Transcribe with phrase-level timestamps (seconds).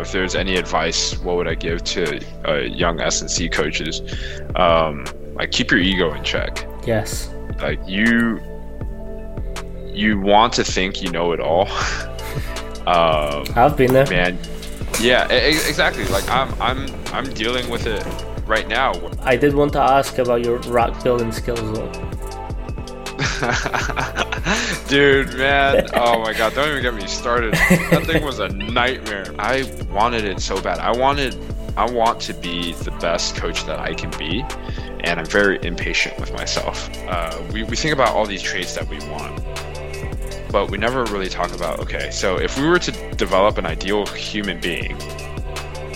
[0.00, 3.48] know, if there's any advice, what would I give to uh, young S and C
[3.48, 4.00] coaches?
[4.56, 6.66] Um, like keep your ego in check.
[6.86, 7.30] Yes.
[7.60, 8.40] Like you,
[9.86, 11.68] you want to think you know it all.
[12.86, 14.08] um, I've been there.
[14.08, 14.38] man.
[15.00, 16.04] Yeah, e- exactly.
[16.06, 18.04] Like I'm, I'm, I'm dealing with it
[18.46, 18.92] right now.
[19.22, 21.92] I did want to ask about your rock building skills though.
[24.88, 25.88] Dude, man.
[25.94, 27.54] Oh my god, don't even get me started.
[27.54, 29.34] That thing was a nightmare.
[29.38, 30.78] I wanted it so bad.
[30.78, 31.36] I wanted
[31.76, 34.44] I want to be the best coach that I can be,
[35.00, 36.90] and I'm very impatient with myself.
[37.08, 39.42] Uh, we, we think about all these traits that we want,
[40.52, 44.04] but we never really talk about okay, so if we were to develop an ideal
[44.06, 44.98] human being,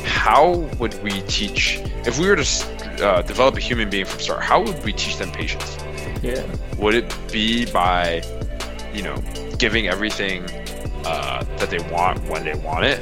[0.05, 4.43] how would we teach, if we were to uh, develop a human being from start,
[4.43, 5.77] how would we teach them patience?
[6.25, 6.43] Yeah.
[6.79, 8.23] Would it be by,
[8.95, 9.23] you know,
[9.59, 10.43] giving everything
[11.05, 12.99] uh, that they want when they want it?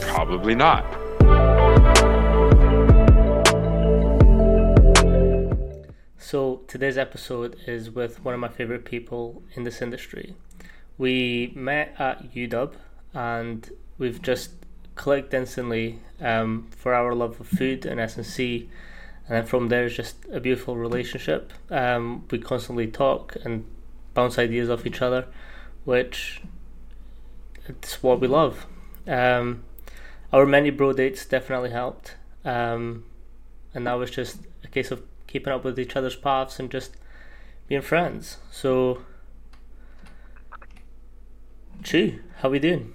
[0.00, 0.82] Probably not.
[6.16, 10.34] So today's episode is with one of my favorite people in this industry.
[10.96, 12.72] We met at UW
[13.12, 14.52] and we've just
[14.94, 18.70] clicked instantly um, for our love of food and S&C
[19.28, 21.52] and then from there it's just a beautiful relationship.
[21.70, 23.64] Um, we constantly talk and
[24.14, 25.26] bounce ideas off each other,
[25.84, 26.40] which
[27.68, 28.66] it's what we love.
[29.06, 29.64] Um,
[30.32, 33.04] our many bro dates definitely helped, um,
[33.74, 36.96] and now it's just a case of keeping up with each other's paths and just
[37.66, 38.38] being friends.
[38.50, 39.02] So,
[41.82, 42.94] Chu, how we doing?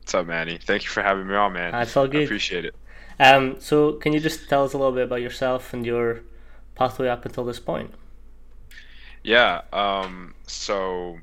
[0.00, 0.58] What's up, Manny?
[0.58, 1.72] Thank you for having me on, man.
[1.72, 2.24] That's all I good.
[2.24, 2.74] appreciate it.
[3.18, 6.22] Um, so can you just tell us a little bit about yourself and your
[6.74, 7.92] pathway up until this point?
[9.22, 9.62] Yeah.
[9.72, 11.18] Um, so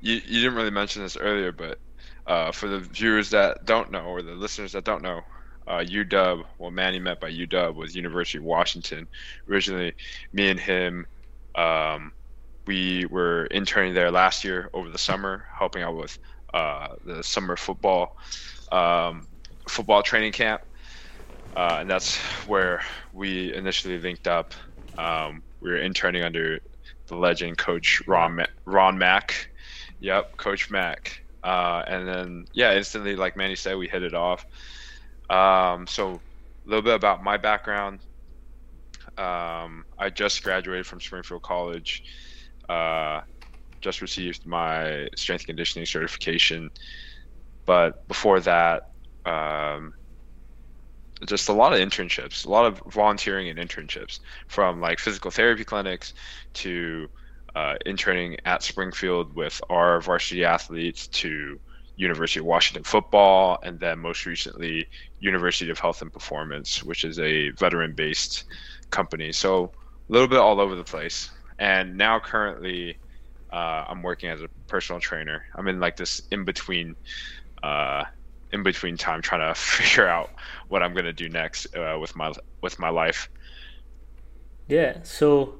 [0.00, 1.78] you you didn't really mention this earlier, but
[2.26, 5.22] uh, for the viewers that don't know or the listeners that don't know,
[5.66, 9.06] uh, UW, well, Manny met by UW was University of Washington.
[9.48, 9.94] Originally,
[10.32, 11.06] me and him,
[11.54, 12.12] um,
[12.66, 16.18] we were interning there last year over the summer, helping out with
[16.52, 18.16] uh, the summer football
[18.72, 19.26] um,
[19.68, 20.60] football training camp,
[21.56, 24.54] uh, and that's where we initially linked up.
[24.96, 26.60] Um, we were interning under
[27.08, 29.48] the legend coach Ron Ma- Ron Mack.
[30.00, 31.20] Yep, Coach Mack.
[31.42, 34.44] Uh, and then yeah, instantly, like Manny said, we hit it off.
[35.30, 38.00] Um, so a little bit about my background.
[39.16, 42.02] Um, I just graduated from Springfield College.
[42.68, 43.20] Uh,
[43.80, 46.70] just received my strength conditioning certification.
[47.66, 48.82] But before that,
[49.28, 49.94] um,
[51.26, 55.64] just a lot of internships, a lot of volunteering and internships from like physical therapy
[55.64, 56.14] clinics
[56.54, 57.08] to
[57.54, 61.58] uh, interning at Springfield with our varsity athletes to
[61.96, 64.86] University of Washington football, and then most recently
[65.18, 68.44] University of Health and Performance, which is a veteran-based
[68.90, 69.32] company.
[69.32, 69.72] So
[70.08, 71.30] a little bit all over the place.
[71.58, 72.96] And now currently,
[73.52, 75.44] uh, I'm working as a personal trainer.
[75.56, 76.94] I'm in like this in between,
[77.64, 78.04] uh,
[78.52, 80.30] in between time, trying to figure out
[80.68, 83.28] what I'm gonna do next uh, with my with my life.
[84.68, 85.02] Yeah.
[85.02, 85.54] So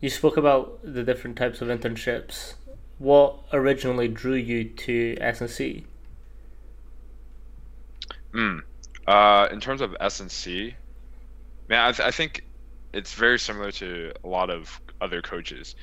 [0.00, 2.54] you spoke about the different types of internships.
[2.98, 5.86] What originally drew you to S&C?
[8.32, 8.60] Mm.
[9.06, 10.74] Uh, in terms of SNC,
[11.68, 12.44] man, I, th- I think
[12.92, 15.74] it's very similar to a lot of other coaches,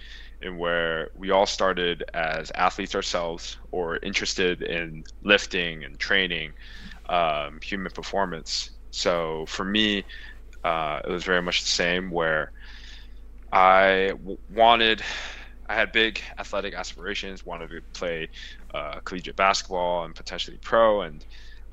[0.41, 6.53] in where we all started as athletes ourselves or interested in lifting and training,
[7.09, 8.71] um, human performance.
[8.91, 10.05] So for me,
[10.63, 12.11] uh, it was very much the same.
[12.11, 12.51] Where
[13.51, 15.01] I w- wanted,
[15.69, 18.29] I had big athletic aspirations, wanted to play
[18.73, 21.25] uh, collegiate basketball and potentially pro, and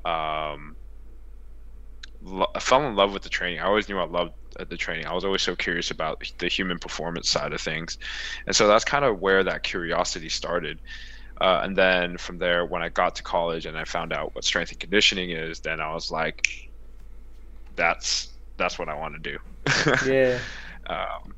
[0.05, 0.77] um,
[2.21, 3.59] lo- I fell in love with the training.
[3.59, 5.05] I always knew I loved uh, the training.
[5.07, 7.97] I was always so curious about the human performance side of things,
[8.47, 10.79] and so that's kind of where that curiosity started.
[11.41, 14.45] Uh, and then from there, when I got to college and I found out what
[14.45, 16.47] strength and conditioning is, then I was like,
[17.75, 19.37] "That's that's what I want to do."
[19.99, 20.39] Yeah.
[20.89, 21.35] um,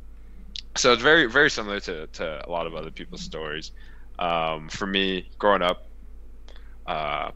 [0.75, 3.71] so it's very very similar to, to a lot of other people's stories.
[4.19, 5.80] Um, for me, growing up,
[6.86, 7.31] uh,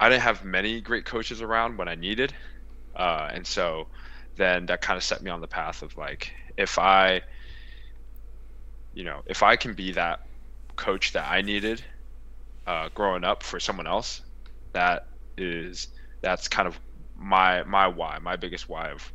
[0.00, 2.34] I didn't have many great coaches around when I needed,
[2.96, 3.88] uh, and so
[4.36, 7.22] then that kind of set me on the path of like if I,
[8.94, 10.26] you know, if I can be that
[10.76, 11.82] coach that I needed
[12.66, 14.22] uh, growing up for someone else,
[14.72, 15.88] that is
[16.20, 16.78] that's kind of
[17.16, 19.12] my my why, my biggest why of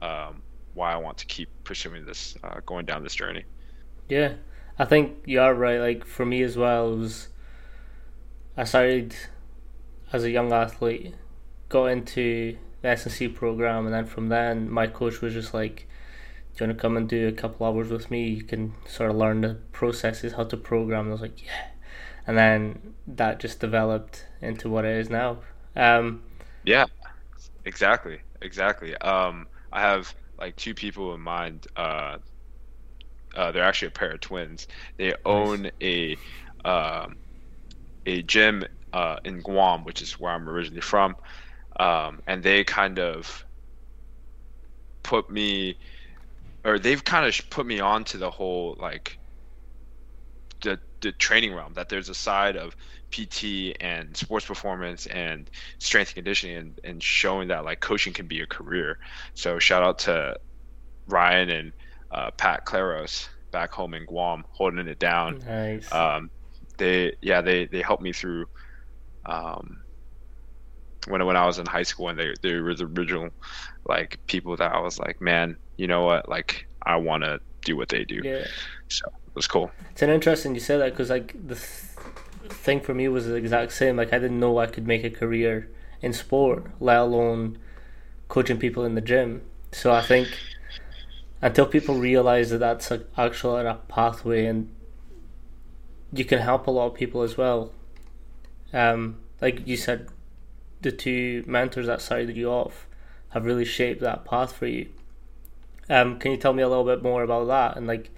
[0.00, 0.42] um,
[0.74, 3.44] why I want to keep pursuing this, uh, going down this journey.
[4.08, 4.34] Yeah,
[4.78, 5.78] I think you are right.
[5.78, 7.28] Like for me as well, was
[8.56, 9.14] I started
[10.12, 11.14] as a young athlete,
[11.68, 15.88] got into the S&C program, and then from then, my coach was just like,
[16.54, 18.28] "Do you want to come and do a couple hours with me?
[18.28, 21.68] You can sort of learn the processes, how to program." And I was like, "Yeah,"
[22.26, 25.38] and then that just developed into what it is now.
[25.74, 26.22] Um,
[26.64, 26.84] yeah,
[27.64, 28.94] exactly, exactly.
[28.96, 31.66] Um, I have like two people in mind.
[31.76, 32.18] Uh,
[33.34, 34.68] uh, they're actually a pair of twins.
[34.98, 35.16] They nice.
[35.24, 36.18] own a
[36.66, 37.06] uh,
[38.04, 41.16] a gym uh, in Guam, which is where I'm originally from,
[41.78, 43.44] um, and they kind of
[45.02, 45.78] put me,
[46.64, 49.18] or they've kind of put me onto the whole like
[50.62, 51.74] the the training realm.
[51.74, 52.76] That there's a side of
[53.10, 55.48] PT and sports performance and
[55.78, 58.98] strength and conditioning and, and showing that like coaching can be a career.
[59.34, 60.36] So shout out to
[61.06, 61.72] Ryan and
[62.10, 65.38] uh, Pat Claros back home in Guam holding it down.
[65.46, 65.92] Nice.
[65.92, 66.30] Um,
[66.76, 68.46] they yeah they they helped me through
[69.26, 69.83] um,
[71.06, 73.30] when when I was in high school and they they were the original
[73.86, 77.76] like people that I was like man you know what like I want to do
[77.76, 78.20] what they do.
[78.22, 78.46] Yeah.
[78.88, 79.70] So it was cool.
[79.90, 83.34] It's an interesting you said that because like the th- thing for me was the
[83.34, 83.96] exact same.
[83.96, 85.70] Like I didn't know I could make a career
[86.02, 87.58] in sport, let alone
[88.28, 89.42] coaching people in the gym.
[89.72, 90.28] So I think
[91.40, 94.70] until people realize that that's a, actually a pathway and
[96.12, 97.72] you can help a lot of people as well.
[98.72, 100.08] Um, like you said,
[100.84, 102.86] the two mentors that started you off
[103.30, 104.88] have really shaped that path for you.
[105.90, 108.10] Um, can you tell me a little bit more about that and like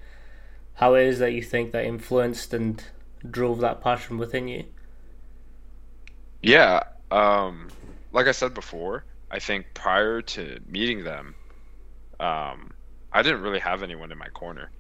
[0.75, 2.85] how it is that you think that influenced and
[3.29, 4.65] drove that passion within you?
[6.43, 7.69] Yeah, um,
[8.13, 11.35] like I said before, I think prior to meeting them,
[12.21, 12.73] um,
[13.13, 14.71] I didn't really have anyone in my corner.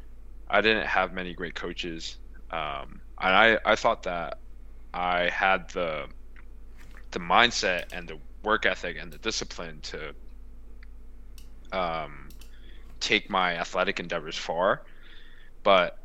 [0.48, 2.18] I didn't have many great coaches,
[2.50, 4.38] um, and I, I thought that
[4.92, 6.06] I had the
[7.16, 10.12] the mindset and the work ethic and the discipline to
[11.72, 12.28] um,
[13.00, 14.82] take my athletic endeavors far,
[15.62, 15.96] but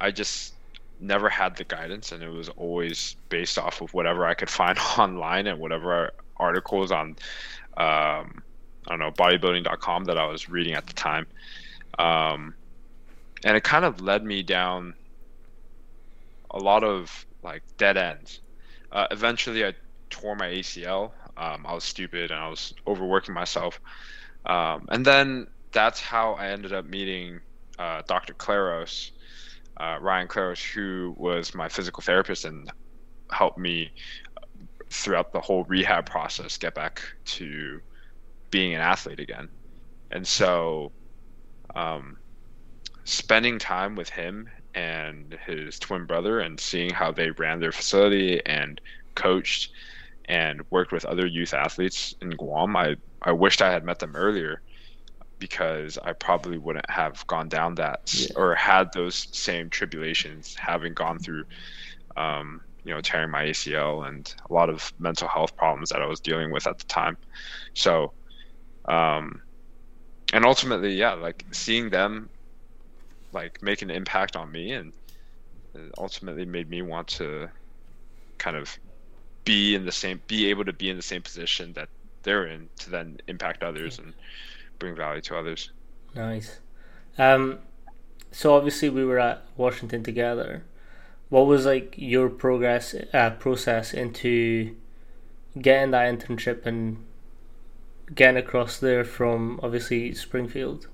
[0.00, 0.54] I just
[0.98, 4.78] never had the guidance, and it was always based off of whatever I could find
[4.98, 7.16] online and whatever articles on
[7.76, 8.42] um,
[8.86, 11.26] I don't know bodybuilding.com that I was reading at the time,
[11.98, 12.54] um,
[13.44, 14.94] and it kind of led me down
[16.50, 18.40] a lot of like dead ends.
[18.90, 19.74] Uh, eventually, I
[20.10, 21.12] tore my ACL.
[21.36, 23.80] Um, I was stupid and I was overworking myself.
[24.46, 27.40] Um, and then that's how I ended up meeting
[27.78, 28.34] uh, Dr.
[28.34, 29.10] Claros,
[29.76, 32.70] uh, Ryan Claros, who was my physical therapist and
[33.30, 33.90] helped me
[34.90, 37.80] throughout the whole rehab process get back to
[38.50, 39.48] being an athlete again.
[40.10, 40.92] And so,
[41.74, 42.16] um,
[43.04, 48.44] spending time with him and his twin brother and seeing how they ran their facility
[48.46, 48.80] and
[49.16, 49.72] coached
[50.26, 52.76] and worked with other youth athletes in Guam.
[52.76, 54.62] I, I wished I had met them earlier
[55.38, 58.28] because I probably wouldn't have gone down that yeah.
[58.36, 61.44] or had those same tribulations having gone through,
[62.16, 66.06] um, you know, tearing my ACL and a lot of mental health problems that I
[66.06, 67.16] was dealing with at the time.
[67.74, 68.12] So,
[68.86, 69.42] um,
[70.32, 72.30] and ultimately, yeah, like seeing them
[73.32, 74.92] like make an impact on me and
[75.98, 77.48] ultimately made me want to
[78.38, 78.78] kind of
[79.46, 81.88] be in the same be able to be in the same position that
[82.24, 84.12] they're in to then impact others and
[84.78, 85.70] bring value to others.
[86.14, 86.58] Nice.
[87.16, 87.60] Um
[88.30, 90.64] so obviously we were at washington together.
[91.30, 94.76] What was like your progress uh, process into
[95.60, 97.04] getting that internship and
[98.14, 100.88] getting across there from obviously springfield?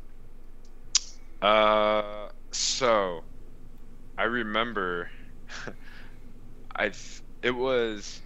[1.40, 3.24] Uh so
[4.18, 5.10] i remember
[6.76, 6.92] i
[7.42, 8.21] it was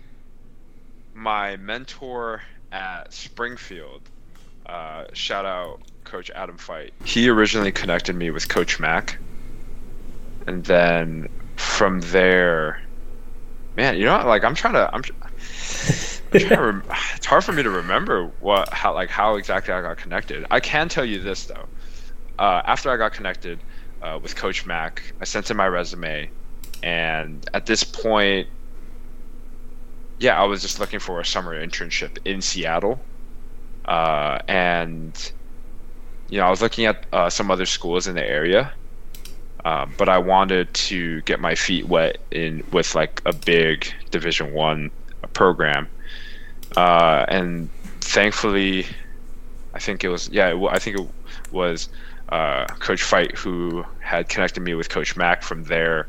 [1.16, 4.02] my mentor at Springfield,
[4.66, 6.90] uh, shout out Coach Adam Feit.
[7.04, 9.18] He originally connected me with Coach Mack,
[10.46, 12.82] and then from there,
[13.76, 15.02] man, you know, like I'm trying to, I'm,
[16.32, 16.82] I'm trying to rem-
[17.16, 20.46] it's hard for me to remember what, how, like how exactly I got connected.
[20.50, 21.66] I can tell you this though.
[22.38, 23.58] Uh, after I got connected
[24.02, 26.30] uh, with Coach Mack, I sent him my resume,
[26.82, 28.48] and at this point,
[30.18, 33.00] yeah, I was just looking for a summer internship in Seattle,
[33.84, 35.32] uh, and
[36.28, 38.72] you know I was looking at uh, some other schools in the area,
[39.64, 44.52] uh, but I wanted to get my feet wet in with like a big Division
[44.52, 44.90] One
[45.32, 45.88] program,
[46.76, 47.68] uh, and
[48.00, 48.86] thankfully,
[49.74, 51.08] I think it was yeah I think it
[51.52, 51.88] was
[52.30, 56.08] uh, Coach Feit who had connected me with Coach Mack from there.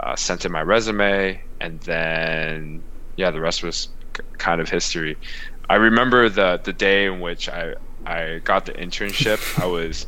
[0.00, 1.40] Uh, sent in my resume.
[1.60, 2.82] And then
[3.20, 3.88] yeah, the rest was
[4.38, 5.16] kind of history.
[5.68, 7.74] I remember the the day in which I
[8.06, 9.40] I got the internship.
[9.62, 10.06] I was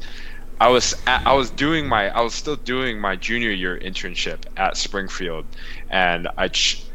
[0.58, 4.38] I was at, I was doing my I was still doing my junior year internship
[4.56, 5.44] at Springfield,
[5.90, 6.50] and I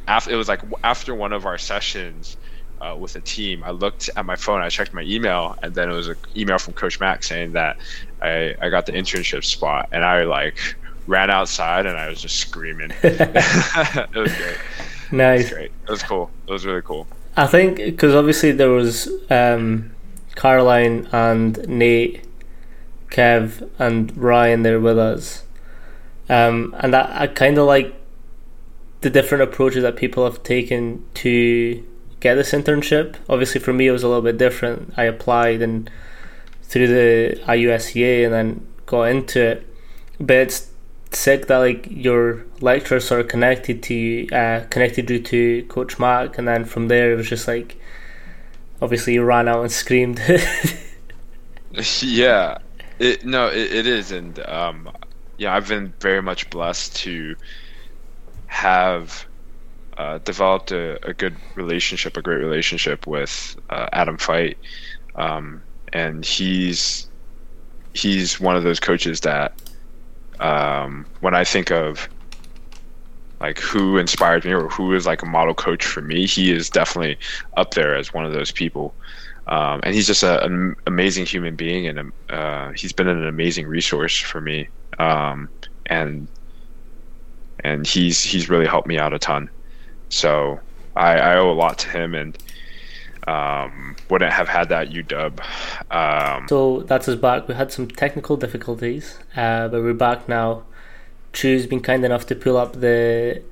[0.08, 2.36] after it was like after one of our sessions
[2.82, 5.90] uh, with a team, I looked at my phone, I checked my email, and then
[5.92, 7.78] it was an email from Coach Mack saying that
[8.24, 10.58] I I got the internship spot, and I like
[11.08, 12.92] ran outside and I was just screaming.
[13.04, 14.58] it was great.
[15.12, 15.52] Nice.
[15.52, 16.32] It was cool.
[16.48, 17.08] It was really cool.
[17.36, 19.92] I think because obviously there was um,
[20.36, 22.26] Caroline and Nate,
[23.10, 25.44] Kev and Ryan there with us,
[26.30, 27.94] um, and I, I kind of like
[29.02, 31.86] the different approaches that people have taken to
[32.20, 33.16] get this internship.
[33.30, 34.94] Obviously, for me, it was a little bit different.
[34.98, 35.90] I applied and
[36.64, 39.68] through the IUSCA and then got into it,
[40.20, 40.70] but it's
[41.12, 46.38] sick that like your lecturers are connected to you, uh, connected you to Coach Mack,
[46.38, 47.80] and then from there it was just like,
[48.82, 50.20] obviously you ran out and screamed.
[52.02, 52.58] yeah,
[53.00, 54.90] it no, it, it is, and um,
[55.38, 57.36] yeah, I've been very much blessed to
[58.48, 59.26] have
[59.98, 64.56] uh, developed a, a good relationship, a great relationship with uh, Adam Feit,
[65.16, 65.62] um,
[65.94, 67.10] and he's
[67.94, 69.54] he's one of those coaches that
[70.40, 72.08] um, when I think of
[73.40, 76.70] like who inspired me or who is like a model coach for me, he is
[76.70, 77.18] definitely
[77.56, 78.94] up there as one of those people.
[79.48, 83.66] Um, and he's just a, an amazing human being, and uh, he's been an amazing
[83.68, 84.68] resource for me.
[85.00, 85.50] Um,
[85.86, 86.28] and
[87.64, 89.50] and he's he's really helped me out a ton.
[90.10, 90.60] So
[90.96, 92.38] I, I owe a lot to him, and
[93.28, 95.40] um, wouldn't have had that UW.
[95.92, 97.48] Um, so that's us back.
[97.48, 100.64] We had some technical difficulties, uh, but we're back now.
[101.34, 103.44] Chu's been kind enough to pull up the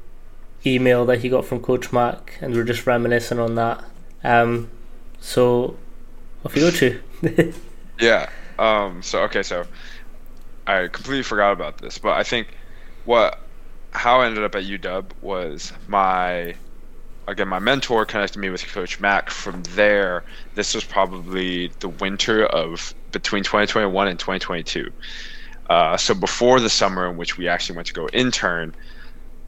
[0.65, 3.83] email that he got from Coach Mack, and we're just reminiscing on that.
[4.23, 4.71] Um,
[5.19, 5.77] so
[6.45, 7.01] off you go, Chu.
[7.99, 8.29] yeah.
[8.57, 9.65] Um, so okay, so
[10.65, 12.47] I completely forgot about this, but I think
[13.03, 13.39] what
[13.91, 16.55] how I ended up at UW was my
[17.27, 19.29] again, my mentor connected me with Coach Mack.
[19.29, 20.23] From there,
[20.55, 24.91] this was probably the winter of between 2021 and 2022.
[25.69, 28.75] Uh, so before the summer in which we actually went to go intern,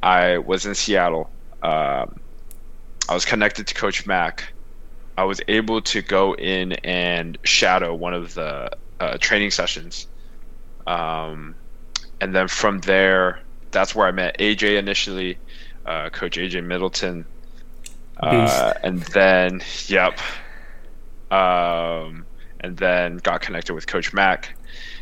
[0.01, 1.29] I was in Seattle.
[1.61, 2.05] Uh,
[3.09, 4.51] I was connected to Coach Mack.
[5.17, 10.07] I was able to go in and shadow one of the uh, training sessions.
[10.85, 11.55] Um,
[12.21, 13.39] and then from there,
[13.71, 15.37] that's where I met AJ initially,
[15.85, 17.25] uh, Coach AJ Middleton.
[18.19, 20.19] Uh, and then, yep.
[21.31, 22.25] Um,
[22.59, 24.55] and then got connected with Coach Mack.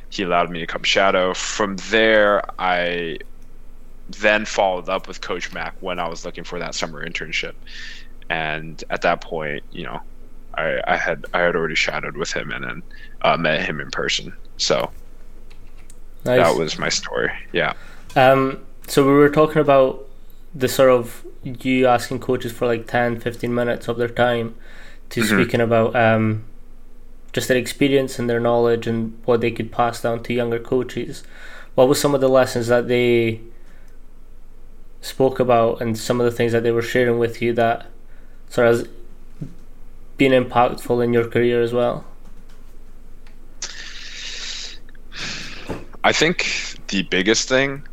[0.09, 1.33] He allowed me to come shadow.
[1.33, 3.19] From there, I
[4.09, 7.53] then followed up with Coach Mack when I was looking for that summer internship.
[8.29, 10.01] And at that point, you know,
[10.55, 12.83] I, I had I had already shadowed with him and then
[13.21, 14.33] uh, met him in person.
[14.57, 14.89] So
[16.23, 16.41] nice.
[16.41, 17.31] that was my story.
[17.51, 17.73] Yeah.
[18.15, 18.65] Um.
[18.87, 20.07] So we were talking about
[20.55, 24.55] the sort of you asking coaches for like 10, 15 minutes of their time
[25.09, 25.35] to mm-hmm.
[25.35, 26.45] speaking about um,
[27.33, 31.23] just their experience and their knowledge and what they could pass down to younger coaches.
[31.75, 33.41] What was some of the lessons that they
[35.01, 37.87] spoke about and some of the things that they were sharing with you that
[38.49, 38.89] sort of
[40.15, 42.05] been impactful in your career as well?
[46.03, 47.85] I think the biggest thing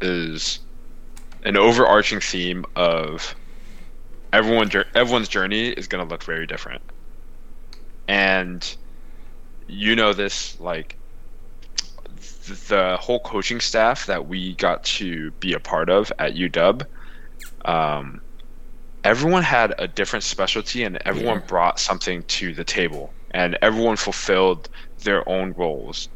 [0.00, 0.60] is
[1.44, 3.34] an overarching theme of
[4.32, 6.82] everyone everyone's journey is going to look very different
[8.08, 8.76] and
[9.66, 10.96] you know this like
[12.68, 16.86] the whole coaching staff that we got to be a part of at UW,
[17.64, 18.20] um,
[19.02, 21.46] everyone had a different specialty and everyone yeah.
[21.46, 24.68] brought something to the table and everyone fulfilled
[25.02, 26.08] their own roles.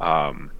[0.00, 0.50] Um,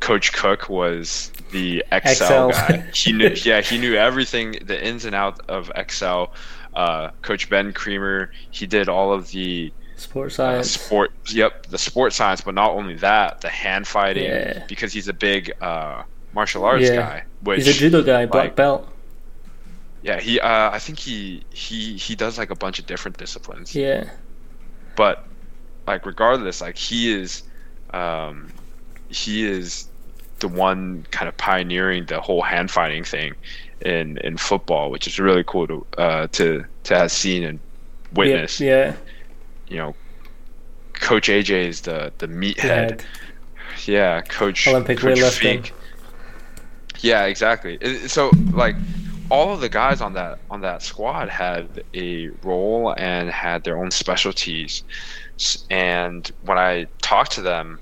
[0.00, 2.50] Coach Cook was the Excel, Excel.
[2.50, 2.84] guy.
[2.92, 6.32] He knew, yeah, he knew everything, the ins and outs of Excel.
[6.74, 10.76] Uh, Coach Ben Creamer, he did all of the sport uh, science.
[10.76, 14.64] Uh, sport, yep, the sport science, but not only that, the hand fighting, yeah.
[14.68, 16.02] because he's a big uh,
[16.34, 16.96] martial arts yeah.
[16.96, 17.24] guy.
[17.42, 18.88] Which, he's a judo guy, black like, belt.
[20.02, 20.38] Yeah, he.
[20.38, 23.74] Uh, I think he he he does like a bunch of different disciplines.
[23.74, 24.10] Yeah.
[24.96, 25.26] But
[25.86, 27.42] like regardless, like he is,
[27.90, 28.52] um,
[29.14, 29.88] he is
[30.40, 33.34] the one kind of pioneering the whole hand fighting thing
[33.80, 37.60] in in football, which is really cool to uh, to to have seen and
[38.14, 38.60] witnessed.
[38.60, 38.68] Yeah.
[38.68, 38.96] yeah.
[39.68, 39.94] You know,
[40.94, 43.02] Coach AJ is the the meathead.
[43.86, 45.72] Yeah, Coach Olympic Coach.
[47.00, 47.78] Yeah, exactly.
[48.08, 48.76] So like
[49.30, 53.78] all of the guys on that on that squad had a role and had their
[53.78, 54.82] own specialties
[55.70, 57.78] and when i talked to them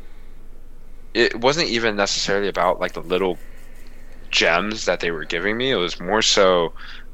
[1.14, 3.40] it wasn't even necessarily about like the little
[4.30, 6.72] gems that they were giving me it was more so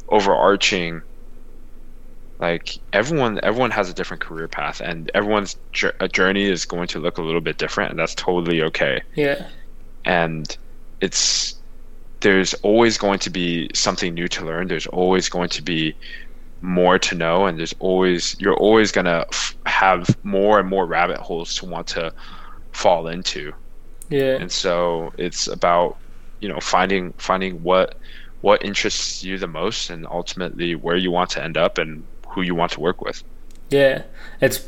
[0.09, 1.03] overarching
[2.39, 5.57] like everyone everyone has a different career path and everyone's
[6.13, 9.49] journey is going to look a little bit different and that's totally okay yeah
[10.05, 10.57] and
[11.01, 11.55] it's
[12.21, 14.69] there's always going to be something new to learn.
[14.69, 15.97] There's always going to be
[16.61, 21.19] more to know, and there's always you're always gonna f- have more and more rabbit
[21.19, 22.13] holes to want to
[22.73, 23.53] fall into.
[24.09, 24.37] Yeah.
[24.37, 25.97] And so it's about
[26.41, 27.97] you know finding finding what
[28.41, 32.43] what interests you the most, and ultimately where you want to end up and who
[32.43, 33.23] you want to work with.
[33.71, 34.03] Yeah,
[34.41, 34.67] it's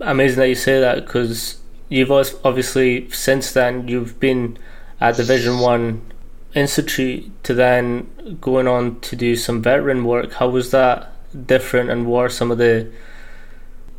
[0.00, 4.58] amazing that you say that because you've obviously since then you've been
[5.00, 6.12] at Division One
[6.54, 10.34] Institute to then going on to do some veteran work.
[10.34, 11.12] How was that
[11.46, 12.90] different, and what are some of the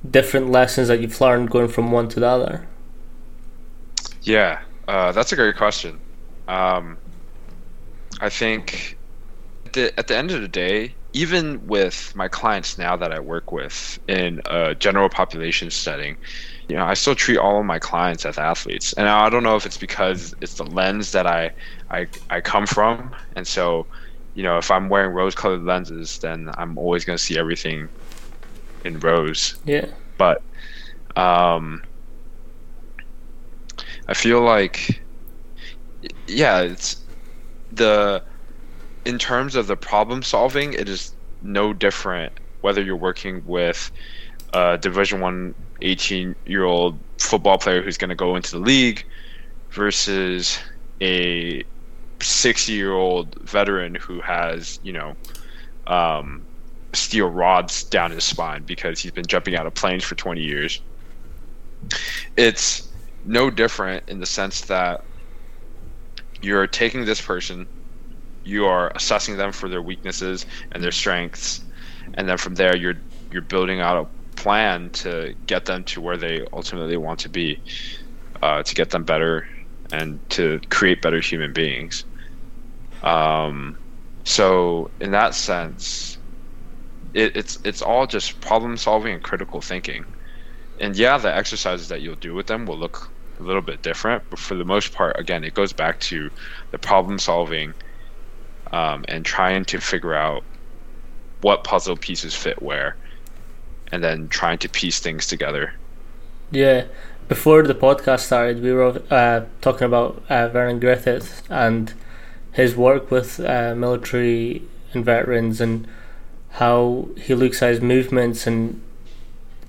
[0.09, 2.67] different lessons that you've learned going from one to the other?
[4.25, 5.99] Yeah, uh, that's a great question.
[6.47, 6.97] Um,
[8.19, 8.97] I think
[9.65, 13.19] at the, at the end of the day, even with my clients now that I
[13.19, 16.17] work with in a general population setting,
[16.67, 18.93] you know, I still treat all of my clients as athletes.
[18.93, 21.51] And I don't know if it's because it's the lens that I
[21.89, 23.15] I, I come from.
[23.35, 23.85] And so,
[24.33, 27.87] you know, if I'm wearing rose colored lenses, then I'm always going to see everything
[28.83, 29.55] in rose.
[29.65, 29.85] Yeah.
[30.17, 30.41] But
[31.15, 31.83] um,
[34.07, 35.01] I feel like,
[36.27, 37.01] yeah, it's
[37.71, 38.23] the,
[39.05, 43.91] in terms of the problem solving, it is no different whether you're working with
[44.53, 49.05] a Division One 18 year old football player who's going to go into the league
[49.71, 50.59] versus
[51.01, 51.63] a
[52.21, 55.15] 60 year old veteran who has, you know,
[55.87, 56.41] um,
[56.93, 60.81] steel rods down his spine because he's been jumping out of planes for 20 years.
[62.37, 62.84] It's
[63.25, 65.01] no different in the sense that
[66.41, 67.67] you're taking this person,
[68.43, 71.65] you are assessing them for their weaknesses and their strengths,
[72.15, 72.95] and then from there you're
[73.31, 77.61] you're building out a plan to get them to where they ultimately want to be,
[78.41, 79.47] uh, to get them better
[79.91, 82.05] and to create better human beings.
[83.03, 83.77] Um,
[84.25, 86.19] so in that sense,
[87.13, 90.05] it, it's it's all just problem solving and critical thinking.
[90.79, 94.23] And yeah, the exercises that you'll do with them will look a little bit different,
[94.29, 96.29] but for the most part, again, it goes back to
[96.71, 97.73] the problem solving
[98.71, 100.43] um, and trying to figure out
[101.41, 102.95] what puzzle pieces fit where,
[103.91, 105.73] and then trying to piece things together.
[106.51, 106.85] Yeah,
[107.27, 111.93] before the podcast started, we were uh, talking about uh, Vernon Griffith and
[112.51, 115.87] his work with uh, military and veterans and
[116.51, 118.81] how he looks at his movements and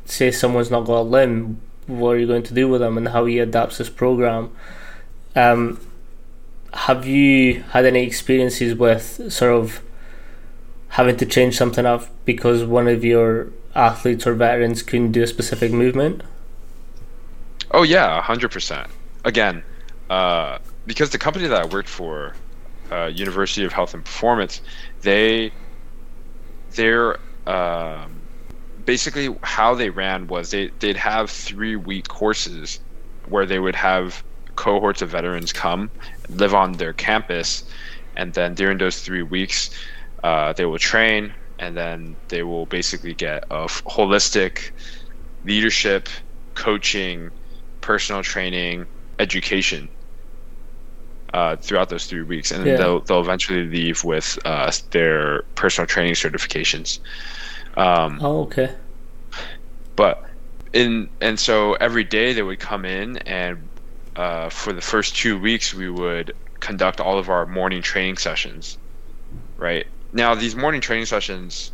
[0.04, 3.08] say someone's not got a limb, what are you going to do with them, and
[3.08, 4.50] how he adapts his program.
[5.34, 5.80] Um,
[6.72, 9.80] have you had any experiences with sort of
[10.88, 15.26] having to change something up because one of your athletes or veterans couldn't do a
[15.26, 16.22] specific movement?
[17.70, 18.88] Oh yeah, hundred percent.
[19.24, 19.62] Again,
[20.08, 22.34] uh, because the company that I worked for,
[22.90, 24.60] uh, University of Health and Performance,
[25.02, 25.52] they
[26.74, 28.20] they're um,
[28.86, 32.80] basically how they ran was they they'd have three week courses
[33.28, 35.90] where they would have cohorts of veterans come
[36.30, 37.64] live on their campus,
[38.16, 39.70] and then during those three weeks,
[40.24, 44.70] uh, they will train, and then they will basically get a f- holistic
[45.44, 46.08] leadership,
[46.54, 47.30] coaching,
[47.82, 48.86] personal training,
[49.18, 49.88] education
[51.34, 52.76] uh, throughout those three weeks, and yeah.
[52.76, 56.98] they'll they'll eventually leave with uh, their personal training certifications.
[57.76, 58.74] Um, oh, okay.
[59.96, 60.22] But
[60.72, 63.68] in and so every day they would come in, and
[64.16, 68.78] uh, for the first two weeks we would conduct all of our morning training sessions.
[69.56, 71.72] Right now, these morning training sessions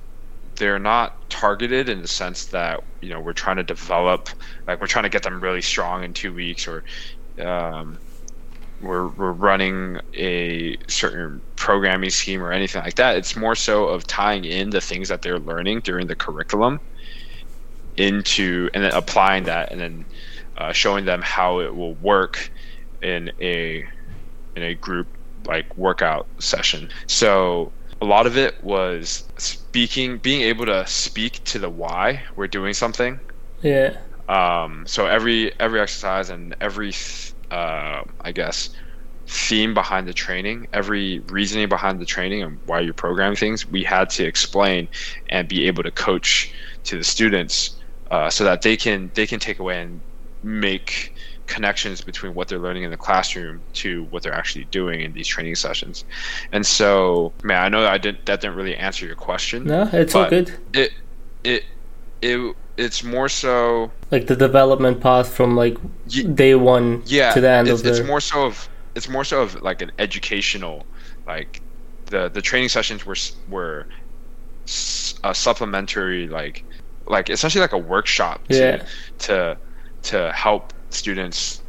[0.56, 4.28] they're not targeted in the sense that you know we're trying to develop
[4.66, 6.84] like we're trying to get them really strong in two weeks or
[7.38, 7.98] um,
[8.82, 14.06] we're, we're running a certain programming scheme or anything like that it's more so of
[14.06, 16.80] tying in the things that they're learning during the curriculum
[17.96, 20.04] into and then applying that and then
[20.58, 22.50] uh, showing them how it will work
[23.02, 23.86] in a
[24.56, 25.06] in a group
[25.46, 31.60] like workout session so a lot of it was speaking, being able to speak to
[31.60, 33.20] the why we're doing something.
[33.62, 33.96] Yeah.
[34.28, 36.92] Um, so every every exercise and every
[37.52, 38.70] uh, I guess
[39.26, 43.84] theme behind the training, every reasoning behind the training and why you program things, we
[43.84, 44.88] had to explain
[45.28, 46.52] and be able to coach
[46.84, 47.76] to the students
[48.10, 50.00] uh, so that they can they can take away and
[50.42, 51.14] make
[51.46, 55.28] connections between what they're learning in the classroom to what they're actually doing in these
[55.28, 56.04] training sessions.
[56.50, 59.64] And so, man, I know that I didn't that didn't really answer your question.
[59.64, 60.52] No, it's all good.
[60.72, 60.92] It
[61.44, 61.64] it
[62.22, 65.76] it it's more so like the development path from like
[66.14, 67.90] y- day one yeah, to the end it's, of the.
[67.90, 70.86] It's more so of it's more so of like an educational,
[71.26, 71.60] like
[72.06, 73.16] the the training sessions were
[73.48, 73.86] were
[75.24, 76.64] a supplementary like
[77.06, 78.86] like essentially like a workshop to yeah.
[79.18, 79.58] to
[80.02, 81.62] to help students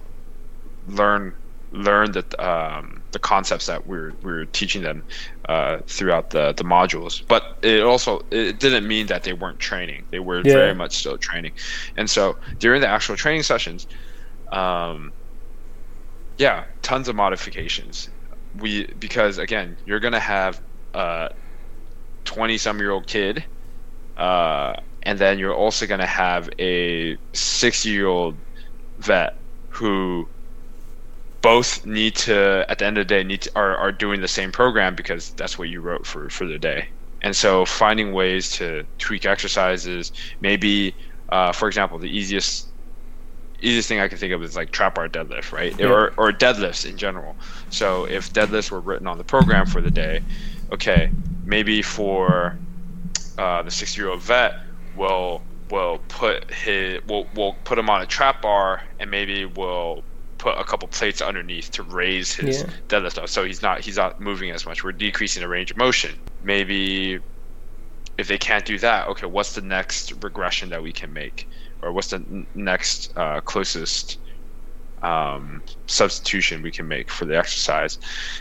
[0.87, 1.33] learn
[1.71, 5.04] learn that um, the concepts that we're we're teaching them
[5.47, 7.26] uh, throughout the the modules.
[7.28, 10.06] But it also it didn't mean that they weren't training.
[10.12, 10.54] They were yeah.
[10.54, 11.54] very much still training.
[11.95, 13.88] And so during the actual training sessions,
[14.52, 15.13] um,
[16.38, 18.10] yeah, tons of modifications.
[18.60, 20.62] We because again, you're gonna have
[20.93, 21.32] a
[22.26, 23.43] twenty some year old kid,
[24.17, 28.36] uh, and then you're also gonna have a sixty year old
[28.99, 29.38] vet
[29.69, 30.28] who
[31.43, 34.27] both need to at the end of the day need to, are, are doing the
[34.27, 36.88] same program because that's what you wrote for for the day.
[37.21, 40.95] And so finding ways to tweak exercises maybe
[41.29, 42.67] uh, for example the easiest
[43.62, 45.77] easiest thing i can think of is like trap bar deadlift right?
[45.79, 45.88] Yeah.
[45.88, 47.36] or, or deadlifts in general.
[47.69, 50.21] So if deadlifts were written on the program for the day
[50.71, 51.12] okay
[51.45, 52.58] maybe for
[53.38, 54.53] uh, the 60 year old vet
[54.95, 60.03] we'll will put his we'll, we'll put him on a trap bar and maybe we'll
[60.43, 62.69] put a couple plates underneath to raise his yeah.
[62.89, 63.29] deadlift up.
[63.29, 64.84] So he's not he's not moving as much.
[64.84, 66.19] We're decreasing the range of motion.
[66.43, 67.19] Maybe
[68.17, 71.47] if they can't do that, okay, what's the next regression that we can make,
[71.82, 74.19] or what's the n- next uh, closest
[75.01, 77.97] um, substitution we can make for the exercise.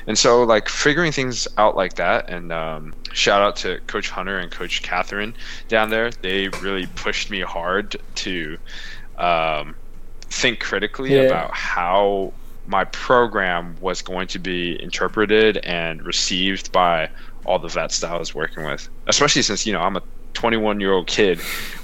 [0.08, 4.38] And so, like figuring things out like that, and um, shout out to Coach Hunter
[4.38, 5.34] and Coach Catherine
[5.68, 6.10] down there.
[6.10, 8.58] They really pushed me hard to
[9.18, 9.76] um,
[10.32, 11.22] think critically yeah.
[11.22, 12.32] about how
[12.66, 17.10] my program was going to be interpreted and received by
[17.44, 18.88] all the vets that I was working with.
[19.06, 20.02] Especially since you know I'm a
[20.34, 21.40] 21 year old kid,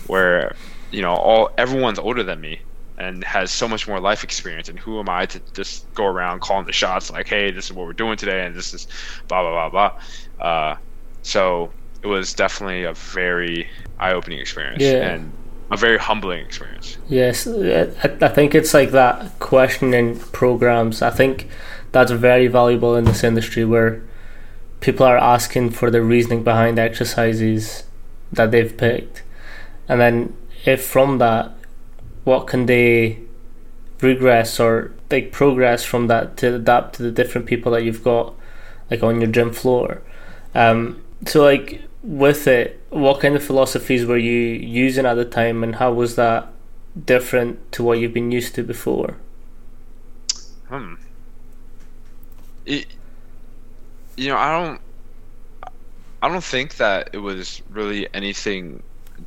[0.07, 0.55] where
[0.91, 2.61] you know all everyone's older than me
[2.97, 4.69] and has so much more life experience.
[4.69, 7.73] And who am I to just go around calling the shots like, hey, this is
[7.73, 8.87] what we're doing today, and this is
[9.29, 9.99] blah blah blah
[10.39, 10.45] blah.
[10.45, 10.77] Uh,
[11.23, 11.71] so
[12.03, 15.09] it was definitely a very eye-opening experience yeah.
[15.09, 15.33] and
[15.71, 16.97] a very humbling experience.
[17.09, 21.03] Yes, I think it's like that questioning programs.
[21.03, 21.49] I think
[21.93, 24.03] that's very valuable in this industry where
[24.81, 27.85] people are asking for the reasoning behind exercises
[28.33, 29.23] that they've picked,
[29.89, 31.53] and then if from that
[32.25, 33.19] what can they
[34.01, 38.35] regress or like progress from that to adapt to the different people that you've got
[38.91, 40.03] like on your gym floor
[40.55, 45.63] um, so like with it what kind of philosophies were you using at the time
[45.65, 46.49] and how was that
[47.07, 49.17] different to what you've been used to before
[50.69, 50.95] hmm
[52.67, 52.87] it,
[54.17, 54.81] you know i don't
[56.23, 58.83] i don't think that it was really anything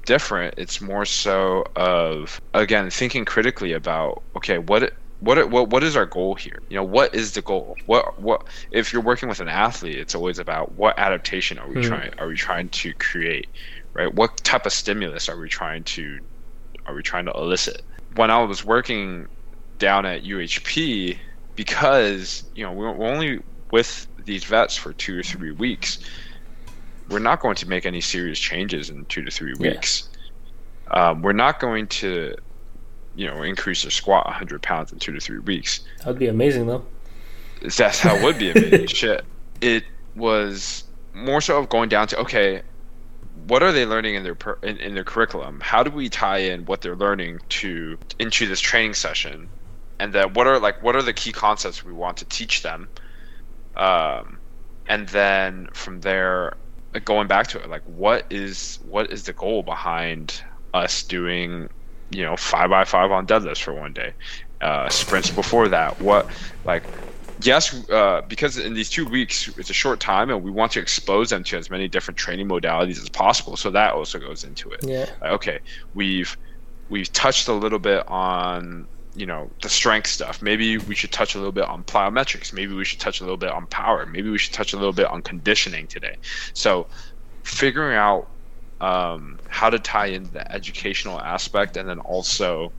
[0.06, 0.56] different.
[0.58, 6.06] It's more so of again thinking critically about okay, what what what what is our
[6.06, 6.62] goal here?
[6.70, 7.78] You know, what is the goal?
[7.86, 11.76] What what if you're working with an athlete, it's always about what adaptation are we
[11.76, 11.84] mm.
[11.84, 13.48] trying are we trying to create,
[13.94, 14.14] right?
[14.14, 16.20] What type of stimulus are we trying to
[16.86, 17.84] are we trying to elicit?
[18.16, 19.28] When I was working
[19.80, 21.18] down at UHP,
[21.56, 26.00] because you know we're only with these vets for two or three weeks
[27.12, 30.10] we're not going to make any serious changes in two to three weeks.
[30.88, 31.10] Yeah.
[31.10, 32.36] Um, we're not going to,
[33.22, 35.82] you know, increase their squat 100 pounds in two to three weeks.
[36.00, 36.84] That'd be amazing, though.
[37.62, 38.88] That's how it would be amazing.
[38.88, 39.24] Shit.
[39.62, 39.84] It
[40.16, 42.64] was more so of going down to okay,
[43.46, 45.60] what are they learning in their per, in, in their curriculum?
[45.62, 49.48] How do we tie in what they're learning to into this training session?
[50.00, 52.90] And then what are like what are the key concepts we want to teach them?
[53.76, 54.40] Um,
[54.88, 56.56] and then from there,
[57.06, 61.70] going back to it, like what is what is the goal behind us doing,
[62.12, 64.14] you know, five by five on deadlifts for one day,
[64.62, 66.00] uh, sprints before that?
[66.02, 66.28] What
[66.66, 66.84] like
[67.42, 70.80] yes, uh, because in these two weeks it's a short time, and we want to
[70.80, 73.58] expose them to as many different training modalities as possible.
[73.58, 74.84] So that also goes into it.
[74.84, 75.10] Yeah.
[75.22, 75.60] Like, okay,
[75.94, 76.38] we've
[76.90, 81.36] we've touched a little bit on you know the strength stuff maybe we should touch
[81.36, 84.30] a little bit on plyometrics maybe we should touch a little bit on power maybe
[84.30, 86.16] we should touch a little bit on conditioning today
[86.54, 86.88] so
[87.44, 88.30] figuring out
[88.82, 92.74] um, how to tie in the educational aspect and then also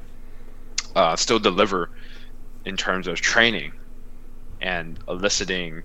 [0.97, 1.91] uh, still deliver
[2.65, 3.73] in terms of training
[4.61, 5.83] and eliciting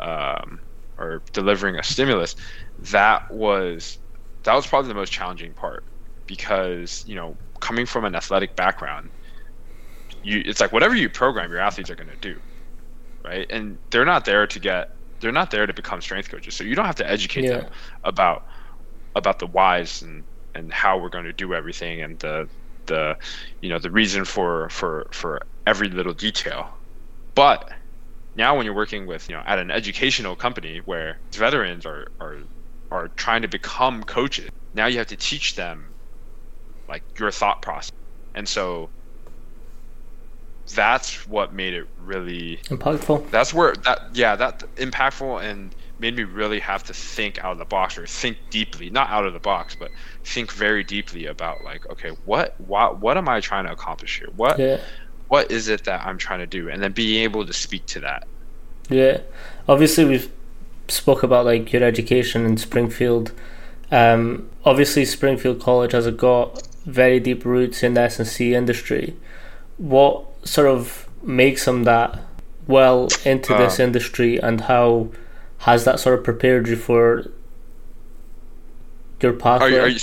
[0.00, 0.60] um,
[0.96, 2.36] or delivering a stimulus,
[2.78, 3.98] that was
[4.44, 5.84] that was probably the most challenging part
[6.26, 9.10] because you know coming from an athletic background,
[10.22, 12.38] you it's like whatever you program, your athletes are going to do,
[13.24, 13.46] right?
[13.50, 16.76] And they're not there to get they're not there to become strength coaches, so you
[16.76, 17.58] don't have to educate yeah.
[17.58, 17.70] them
[18.04, 18.46] about
[19.18, 22.48] about the whys and and how we're going to do everything and the
[22.86, 23.16] the
[23.60, 26.68] you know the reason for for for every little detail.
[27.34, 27.70] But
[28.34, 32.38] now when you're working with you know at an educational company where veterans are are
[32.90, 35.86] are trying to become coaches now you have to teach them
[36.88, 37.90] like your thought process.
[38.34, 38.88] And so
[40.74, 43.30] that's what made it really impactful.
[43.30, 47.58] That's where that yeah that impactful and made me really have to think out of
[47.58, 49.90] the box or think deeply not out of the box but
[50.24, 54.28] think very deeply about like okay what what what am i trying to accomplish here?
[54.36, 54.80] What yeah.
[55.28, 56.68] what is it that i'm trying to do?
[56.68, 58.26] And then being able to speak to that.
[58.88, 59.20] Yeah.
[59.68, 60.30] Obviously we've
[60.88, 63.32] spoke about like your education in springfield.
[63.90, 69.16] Um, obviously springfield college has got very deep roots in the s&c industry.
[69.76, 72.18] What sort of makes them that
[72.66, 75.08] well into uh, this industry and how
[75.58, 77.24] has that sort of prepared you for
[79.20, 79.66] your pathway?
[79.66, 80.00] Are you, are you,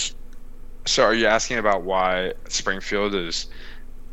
[0.86, 3.48] so are you asking about why Springfield is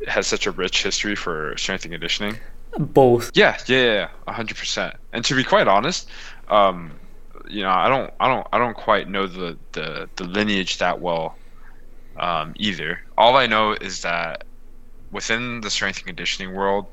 [0.08, 2.38] has such a rich history for strength and conditioning?
[2.78, 3.32] Both.
[3.34, 4.94] Yeah, yeah, yeah, hundred percent.
[5.12, 6.08] And to be quite honest,
[6.48, 6.92] um,
[7.48, 11.00] you know, I don't, I don't, I don't quite know the the, the lineage that
[11.00, 11.36] well,
[12.18, 13.00] um, either.
[13.18, 14.44] All I know is that
[15.10, 16.86] within the strength and conditioning world,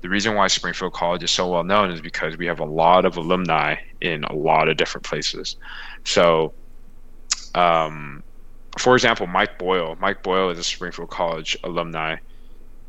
[0.00, 3.04] the reason why Springfield College is so well known is because we have a lot
[3.04, 5.56] of alumni in a lot of different places.
[6.04, 6.52] So,
[7.54, 8.22] um,
[8.78, 9.96] for example, Mike Boyle.
[10.00, 12.16] Mike Boyle is a Springfield College alumni.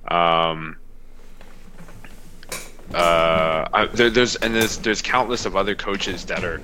[0.08, 0.78] Um,
[2.94, 6.62] uh, I, there, there's and there's there's countless of other coaches that are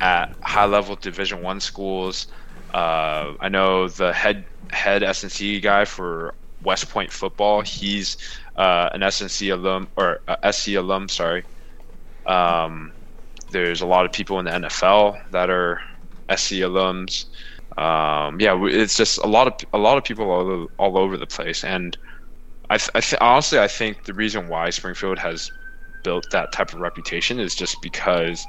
[0.00, 2.28] at high level Division One schools.
[2.74, 7.62] Uh, I know the head head S&C guy for West Point football.
[7.62, 8.16] He's
[8.58, 11.08] uh, an S&C alum or uh, SC alum.
[11.08, 11.44] Sorry.
[12.26, 12.92] Um,
[13.50, 15.80] there's a lot of people in the NFL that are
[16.36, 17.26] SC alums.
[17.78, 21.26] Um, yeah, it's just a lot of a lot of people all all over the
[21.28, 21.96] place, and
[22.70, 25.50] I, th- I th- honestly I think the reason why Springfield has
[26.04, 28.48] built that type of reputation is just because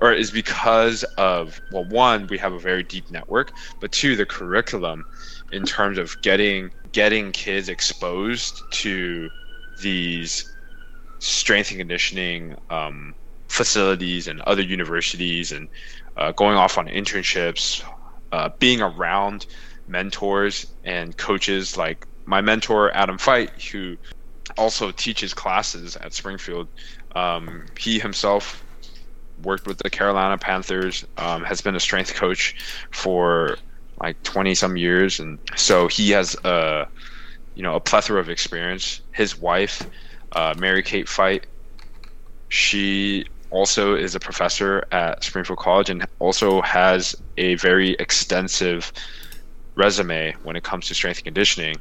[0.00, 4.26] or is because of well one we have a very deep network but two the
[4.26, 5.04] curriculum
[5.52, 9.28] in terms of getting getting kids exposed to
[9.82, 10.56] these
[11.18, 13.14] strength and conditioning um,
[13.48, 15.68] facilities and other universities and
[16.16, 17.84] uh, going off on internships,
[18.32, 19.46] uh, being around
[19.88, 23.96] mentors and coaches like my mentor Adam Feit, who
[24.56, 26.68] also teaches classes at Springfield.
[27.16, 28.64] Um, he himself
[29.42, 32.54] worked with the Carolina Panthers, um, has been a strength coach
[32.92, 33.58] for
[34.04, 36.86] like 20 some years and so he has a
[37.54, 39.00] you know a plethora of experience.
[39.12, 39.82] His wife
[40.32, 41.44] uh, mary kate Feit
[42.48, 48.92] she also is a professor at springfield college and also has a very extensive
[49.74, 51.76] resume when it comes to strength and conditioning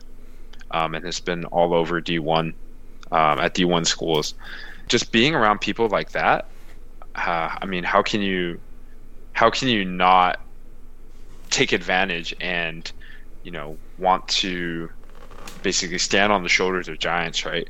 [0.71, 2.53] um, and has been all over d1
[3.11, 4.33] um, at d1 schools.
[4.87, 6.47] Just being around people like that
[7.15, 8.59] uh, i mean how can you
[9.33, 10.39] how can you not
[11.53, 12.91] take advantage and
[13.43, 14.89] you know want to
[15.61, 17.69] basically stand on the shoulders of giants right?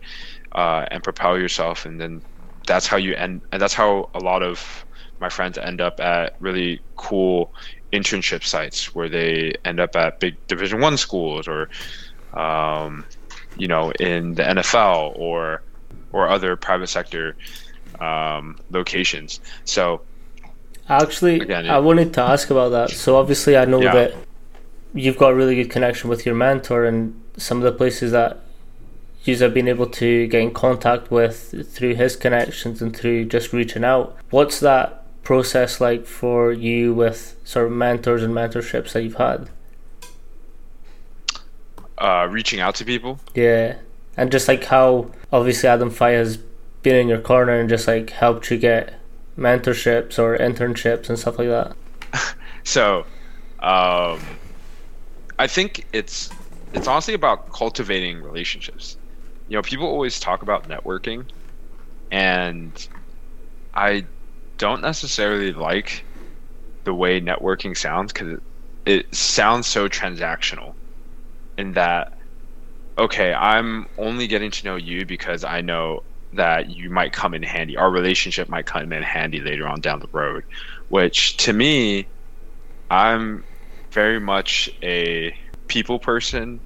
[0.53, 2.21] Uh, and propel yourself and then
[2.67, 4.85] that's how you end and that's how a lot of
[5.19, 7.53] my friends end up at really cool
[7.91, 11.69] internship sites where they end up at big division one schools or
[12.33, 13.05] um,
[13.57, 15.61] you know in the nfl or
[16.11, 17.35] or other private sector
[17.99, 19.39] um, locations.
[19.65, 20.01] So
[20.89, 22.89] Actually, Again, I wanted to ask about that.
[22.91, 23.93] So obviously, I know yeah.
[23.93, 24.15] that
[24.93, 28.39] you've got a really good connection with your mentor, and some of the places that
[29.23, 33.53] you have been able to get in contact with through his connections and through just
[33.53, 34.17] reaching out.
[34.29, 39.49] What's that process like for you with sort of mentors and mentorships that you've had?
[41.97, 43.19] Uh, reaching out to people.
[43.33, 43.77] Yeah,
[44.17, 46.37] and just like how obviously Adam Feit has
[46.81, 48.93] been in your corner and just like helped you get
[49.37, 51.75] mentorships or internships and stuff like that?
[52.63, 53.05] so,
[53.59, 54.19] um,
[55.39, 56.29] I think it's
[56.73, 58.97] it's honestly about cultivating relationships.
[59.47, 61.25] You know, people always talk about networking,
[62.11, 62.87] and
[63.73, 64.05] I
[64.57, 66.03] don't necessarily like
[66.83, 68.41] the way networking sounds because it,
[68.85, 70.73] it sounds so transactional.
[71.57, 72.17] In that,
[72.97, 76.03] okay, I'm only getting to know you because I know
[76.35, 77.77] that you might come in handy.
[77.77, 80.43] Our relationship might come in handy later on down the road,
[80.89, 82.09] which to me,
[82.89, 83.45] I'm
[83.93, 85.35] very much a
[85.67, 86.61] people person.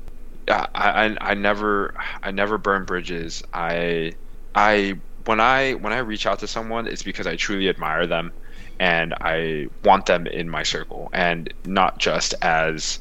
[0.49, 3.43] I, I, I never I never burn bridges.
[3.53, 4.13] I
[4.56, 8.34] I when I when I reach out to someone, it's because I truly admire them,
[8.80, 12.99] and I want them in my circle, and not just as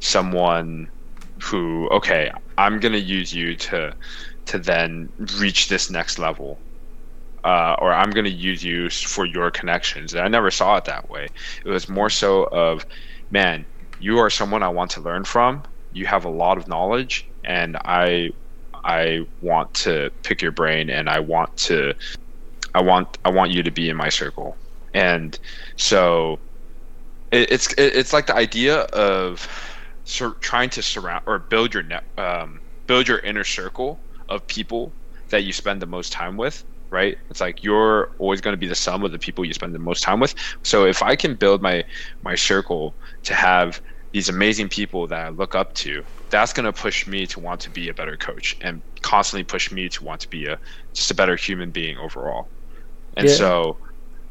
[0.00, 0.90] someone
[1.42, 3.94] who okay, I'm gonna use you to
[4.46, 6.58] to then reach this next level.
[7.44, 10.14] Uh, or I'm going to use you for your connections.
[10.14, 11.28] And I never saw it that way.
[11.64, 12.86] It was more so of,
[13.30, 13.66] man,
[14.00, 15.62] you are someone I want to learn from.
[15.92, 18.30] You have a lot of knowledge, and I,
[18.82, 21.94] I want to pick your brain, and I want to,
[22.74, 24.56] I want, I want you to be in my circle.
[24.94, 25.38] And
[25.76, 26.40] so,
[27.30, 29.46] it, it's it, it's like the idea of
[30.04, 34.92] sur- trying to surround or build your net, um, build your inner circle of people
[35.30, 37.16] that you spend the most time with right?
[37.28, 39.80] It's like you're always going to be the sum of the people you spend the
[39.80, 40.32] most time with.
[40.62, 41.82] So if i can build my
[42.22, 43.80] my circle to have
[44.12, 47.60] these amazing people that i look up to that's going to push me to want
[47.60, 50.58] to be a better coach and constantly push me to want to be a
[50.92, 52.48] just a better human being overall.
[53.16, 53.34] And yeah.
[53.34, 53.78] so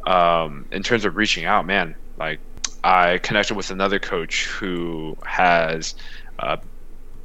[0.06, 2.41] um, in terms of reaching out man like
[2.84, 5.95] i connected with another coach who has
[6.39, 6.58] uh,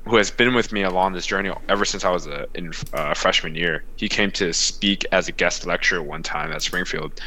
[0.09, 3.13] who has been with me along this journey ever since I was a, in uh,
[3.15, 3.85] freshman year.
[3.97, 7.21] He came to speak as a guest lecturer one time at Springfield.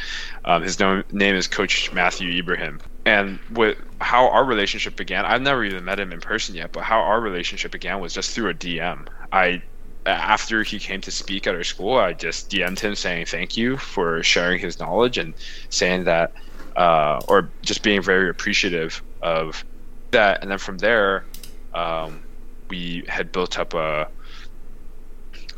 [0.44, 2.80] Um, his name is Coach Matthew Ibrahim.
[3.04, 6.82] And with how our relationship began, I've never even met him in person yet, but
[6.82, 9.06] how our relationship began was just through a DM.
[9.32, 9.62] I
[10.04, 13.76] after he came to speak at our school, I just DM'd him saying thank you
[13.76, 15.32] for sharing his knowledge and
[15.70, 16.32] saying that,
[16.74, 19.64] uh, or just being very appreciative of
[20.10, 20.42] that.
[20.42, 21.24] And then from there,
[21.72, 22.20] um,
[22.68, 24.08] we had built up a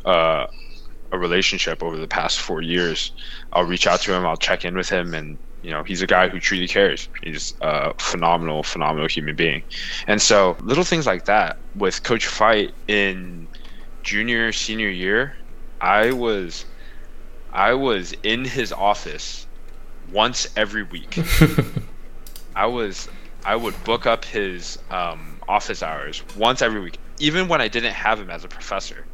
[0.05, 0.47] uh,
[1.11, 3.11] a relationship over the past four years.
[3.53, 4.25] I'll reach out to him.
[4.25, 7.09] I'll check in with him, and you know he's a guy who truly cares.
[7.23, 9.63] He's a phenomenal, phenomenal human being.
[10.07, 13.47] And so little things like that with Coach Feit in
[14.03, 15.35] junior, senior year,
[15.81, 16.65] I was
[17.51, 19.47] I was in his office
[20.11, 21.17] once every week.
[22.55, 23.07] I was
[23.43, 27.93] I would book up his um, office hours once every week even when I didn't
[27.93, 29.07] have him as a professor,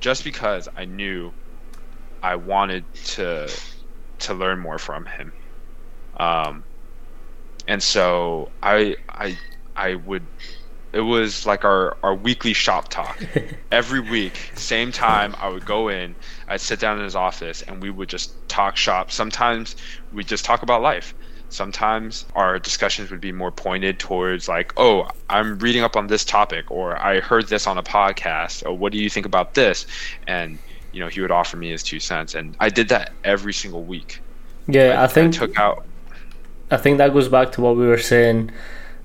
[0.00, 1.32] just because I knew
[2.22, 3.50] I wanted to
[4.20, 5.32] to learn more from him.
[6.18, 6.64] Um,
[7.66, 9.38] and so I I
[9.76, 10.28] I would
[10.92, 13.18] it was like our, our weekly shop talk.
[13.72, 16.16] Every week, same time, I would go in,
[16.48, 19.10] I'd sit down in his office, and we would just talk shop.
[19.10, 19.74] Sometimes
[20.10, 21.14] we'd just talk about life
[21.52, 26.24] sometimes our discussions would be more pointed towards like oh i'm reading up on this
[26.24, 29.86] topic or i heard this on a podcast or what do you think about this?
[30.26, 30.58] And
[30.92, 33.82] you know he would offer me his two cents and i did that every single
[33.82, 34.20] week.
[34.66, 35.84] Yeah i, I think I took out
[36.70, 38.50] i think that goes back to what we were saying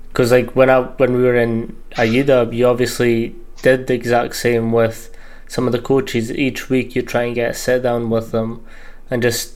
[0.08, 4.72] because like when i when we were in UW, you obviously did the exact same
[4.72, 5.10] with
[5.48, 6.30] some of the coaches.
[6.30, 8.64] Each week you try and get a sit down with them
[9.10, 9.54] and just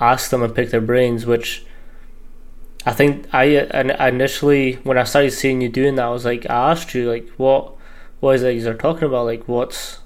[0.00, 1.64] ask them and pick their brains which
[2.86, 3.44] I think I
[4.08, 7.28] initially when I started seeing you doing that, I was like, I asked you like,
[7.36, 7.72] what,
[8.20, 9.24] what is it you're talking about?
[9.24, 10.00] Like, what's,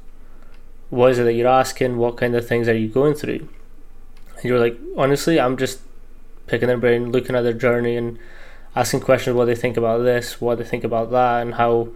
[0.91, 1.97] what is it that you're asking?
[1.97, 3.49] What kind of things are you going through?
[4.37, 5.81] And you're like, honestly, I'm just
[6.47, 8.19] picking their brain, looking at their journey, and
[8.77, 11.89] asking questions what they think about this, what they think about that, and how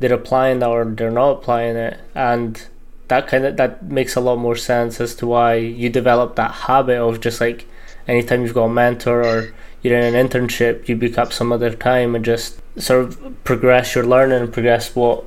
[0.00, 2.66] they're applying that or they're not applying it, and
[3.08, 6.50] that kind of that makes a lot more sense as to why you develop that
[6.50, 7.66] habit of just like
[8.06, 11.72] anytime you've got a mentor or you're in an internship, you book up some other
[11.72, 15.24] time and just sort of progress your learning and progress what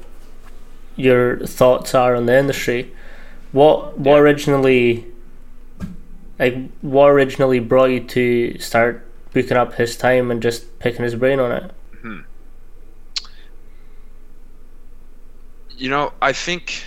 [0.95, 2.93] your thoughts are on the industry.
[3.51, 5.05] What what originally
[6.39, 11.15] like what originally brought you to start booking up his time and just picking his
[11.15, 11.71] brain on it?
[12.01, 12.19] Hmm.
[15.77, 16.83] You know, I think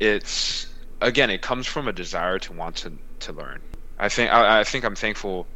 [0.00, 0.66] it's
[1.00, 3.60] again, it comes from a desire to want to to learn.
[3.98, 5.46] I think I, I think I'm thankful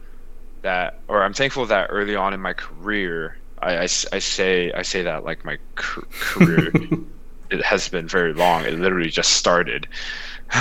[0.62, 4.82] that, or I'm thankful that early on in my career, I, I, I say I
[4.82, 6.72] say that like my career
[7.50, 8.64] it has been very long.
[8.64, 9.86] It literally just started,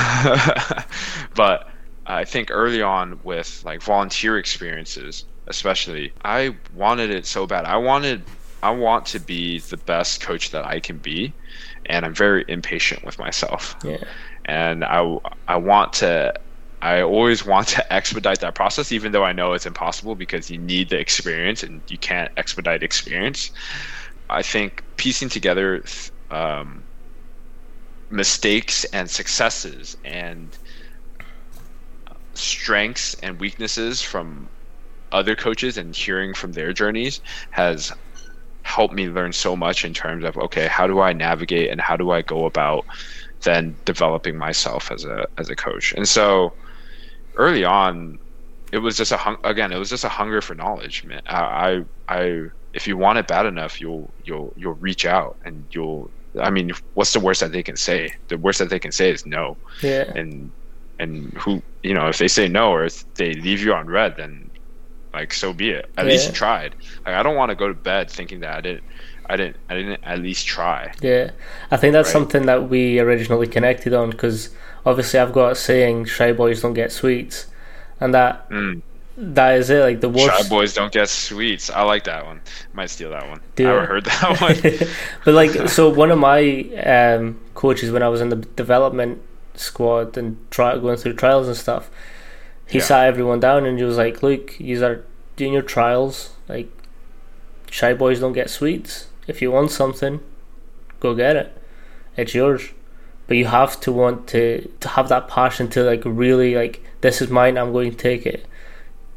[1.36, 1.70] but
[2.06, 7.66] I think early on with like volunteer experiences, especially, I wanted it so bad.
[7.66, 8.24] I wanted
[8.62, 11.34] I want to be the best coach that I can be,
[11.86, 13.76] and I'm very impatient with myself.
[13.84, 14.04] Yeah.
[14.46, 16.34] And I I want to
[16.82, 20.58] I always want to expedite that process, even though I know it's impossible because you
[20.58, 23.52] need the experience and you can't expedite experience.
[24.30, 25.84] I think piecing together
[26.30, 26.84] um,
[28.10, 30.58] mistakes and successes and
[32.34, 34.50] strengths and weaknesses from
[35.12, 37.20] other coaches and hearing from their journeys
[37.52, 37.92] has
[38.64, 41.98] helped me learn so much in terms of okay how do i navigate and how
[41.98, 42.86] do i go about
[43.42, 46.54] then developing myself as a as a coach and so
[47.40, 48.20] early on
[48.72, 51.22] it was just a hung- again it was just a hunger for knowledge man.
[51.28, 51.70] I, I
[52.20, 52.20] i
[52.74, 56.72] if you want it bad enough you'll you'll you'll reach out and you'll i mean
[56.94, 58.02] what's the worst that they can say?
[58.28, 59.58] The worst that they can say is no.
[59.82, 60.04] Yeah.
[60.20, 60.52] And
[61.00, 64.12] and who you know if they say no or if they leave you on red
[64.18, 64.32] then
[65.18, 65.86] like so be it.
[65.98, 66.12] At Yeah.
[66.12, 66.76] least you tried.
[67.06, 68.84] Like i don't want to go to bed thinking that i didn't
[69.32, 70.94] i didn't i didn't at least try.
[71.02, 71.32] Yeah,
[71.72, 72.14] I think that's Right.
[72.20, 74.50] something that we originally connected on because
[74.86, 77.48] obviously I've got a saying "shy boys don't get sweets,"
[78.00, 78.82] and that Mm.
[79.18, 79.82] that is it.
[79.82, 82.40] Like the shy boys don't get sweets i like that one
[82.74, 84.56] might steal that one Do i heard that one
[85.26, 86.40] but like, so one of my
[86.86, 89.22] um, coaches when I was in the development
[89.56, 91.90] squad and try going through trials and stuff,
[92.66, 92.84] he Yeah.
[92.86, 95.04] sat everyone down and he was like, "Look, you are
[95.36, 96.30] doing your trials.
[96.48, 96.70] Like,
[97.70, 99.08] shy boys don't get sweets.
[99.28, 100.22] If you want something,
[101.02, 101.58] go get it.
[102.16, 102.70] It's yours.
[103.30, 107.22] But you have to want to to have that passion to like really like this
[107.22, 107.58] is mine.
[107.58, 108.46] I'm going to take it."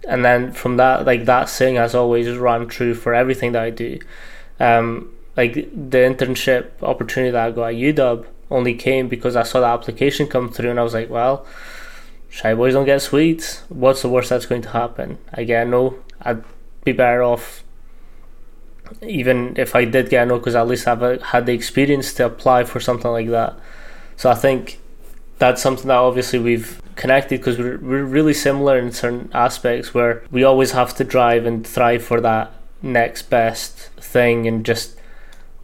[0.07, 3.71] And then from that, like that saying has always run true for everything that I
[3.71, 3.99] do.
[4.61, 9.61] Um, like the internship opportunity that I got at UW only came because I saw
[9.61, 11.47] the application come through and I was like, well,
[12.29, 13.63] shy boys don't get sweets.
[13.71, 15.17] What's the worst that's going to happen?
[15.33, 15.97] I get no.
[16.21, 16.45] I'd
[16.85, 17.65] be better off
[19.01, 22.13] even if I did get a no because at least I've uh, had the experience
[22.15, 23.59] to apply for something like that.
[24.23, 24.79] So I think
[25.39, 30.23] that's something that obviously we've connected because we're, we're really similar in certain aspects where
[30.31, 32.53] we always have to drive and thrive for that
[32.83, 34.97] next best thing and just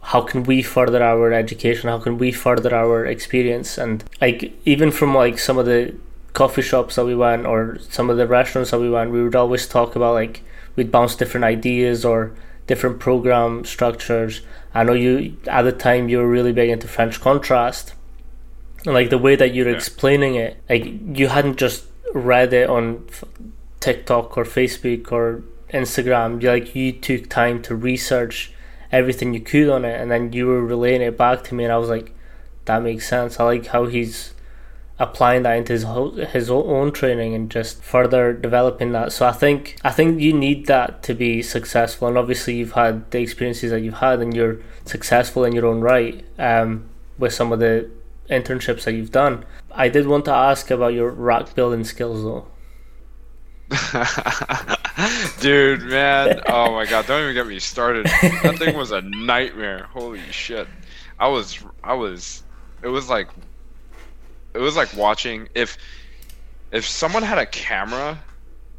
[0.01, 1.87] how can we further our education?
[1.87, 3.77] How can we further our experience?
[3.77, 5.95] And like even from like some of the
[6.33, 9.37] coffee shops that we went or some of the restaurants that we went we would
[9.37, 10.41] always talk about like
[10.75, 12.33] we'd bounce different ideas or
[12.67, 14.41] different program structures.
[14.73, 17.93] I know you at the time you were really big into french contrast
[18.85, 19.75] like the way that you're Yeah.
[19.75, 23.05] explaining it like you hadn't just read it on
[23.79, 26.41] tiktok or facebook or instagram.
[26.41, 28.51] You like you took time to research
[28.91, 31.71] everything you could on it and then you were relaying it back to me and
[31.71, 32.11] i was like
[32.65, 33.39] that makes sense.
[33.39, 34.33] I like how he's
[34.99, 39.11] applying that into his whole, his own training and just further developing that.
[39.11, 43.09] So i think i think you need that to be successful and obviously you've had
[43.11, 46.83] the experiences that you've had and you're successful in your own right um,
[47.17, 47.89] with some of the
[48.29, 52.47] internships that you've done i did want to ask about your rack building skills though
[55.39, 56.41] Dude, man.
[56.47, 58.05] Oh my god, don't even get me started.
[58.05, 59.87] That thing was a nightmare.
[59.91, 60.67] Holy shit.
[61.19, 62.43] I was I was
[62.81, 63.29] it was like
[64.53, 65.77] it was like watching if
[66.71, 68.17] if someone had a camera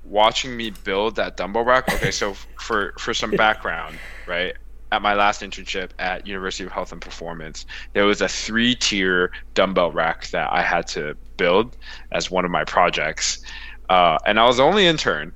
[0.05, 1.92] watching me build that dumbbell rack.
[1.94, 3.96] Okay, so for for some background,
[4.26, 4.57] right?
[4.93, 9.93] At my last internship at University of Health and Performance, there was a three-tier dumbbell
[9.93, 11.76] rack that I had to build
[12.12, 13.41] as one of my projects.
[13.88, 15.32] Uh, and I was the only intern,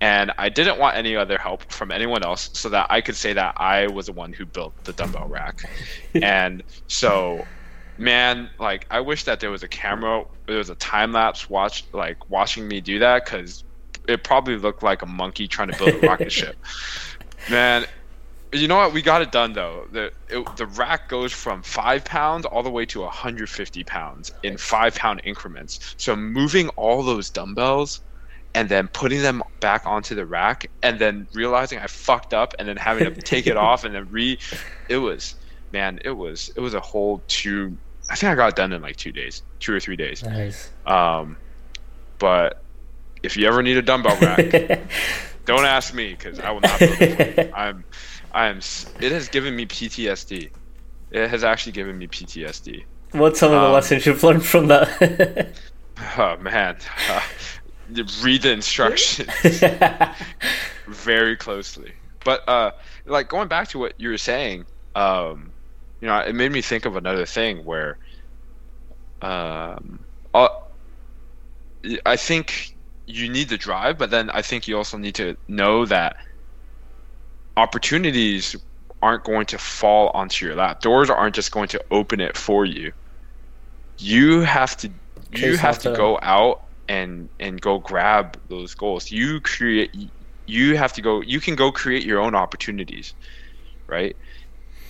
[0.00, 3.32] and I didn't want any other help from anyone else, so that I could say
[3.34, 5.62] that I was the one who built the dumbbell rack.
[6.14, 7.46] and so,
[7.98, 11.84] man, like I wish that there was a camera, there was a time lapse watch,
[11.92, 13.64] like watching me do that, because
[14.08, 16.56] it probably looked like a monkey trying to build a rocket ship.
[17.50, 17.86] Man,
[18.52, 18.92] you know what?
[18.92, 19.86] We got it done though.
[19.92, 24.56] The it, the rack goes from five pounds all the way to 150 pounds in
[24.56, 25.94] five pound increments.
[25.96, 28.00] So moving all those dumbbells
[28.54, 32.68] and then putting them back onto the rack and then realizing I fucked up and
[32.68, 34.38] then having to take it off and then re
[34.88, 35.36] it was
[35.72, 37.76] man, it was it was a whole two
[38.10, 40.24] I think I got it done in like two days, two or three days.
[40.24, 41.36] nice Um,
[42.18, 42.60] but
[43.22, 44.80] if you ever need a dumbbell rack,
[45.50, 47.52] don't ask me because I will not build it for you.
[47.56, 47.84] I'm,
[48.32, 48.58] I am.
[49.00, 50.50] It has given me PTSD.
[51.10, 52.84] It has actually given me PTSD.
[53.12, 55.52] what's some of the Um, lessons you've learned from that
[56.16, 56.76] Oh man,
[57.10, 57.20] uh,
[58.22, 59.28] read the instructions
[60.86, 61.92] very closely.
[62.24, 62.70] But uh,
[63.06, 65.52] like going back to what you were saying, um,
[66.00, 67.98] you know, it made me think of another thing where,
[69.22, 69.98] um,
[70.32, 70.48] uh,
[72.06, 72.74] I think
[73.10, 76.16] you need the drive, but then I think you also need to know that
[77.56, 78.56] opportunities
[79.02, 80.80] aren't going to fall onto your lap.
[80.80, 82.92] Doors aren't just going to open it for you.
[83.98, 84.90] You have to
[85.32, 86.58] you have to go out
[86.88, 89.10] and and go grab those goals.
[89.10, 89.90] You create
[90.46, 93.14] you have to go you can go create your own opportunities,
[93.88, 94.16] right?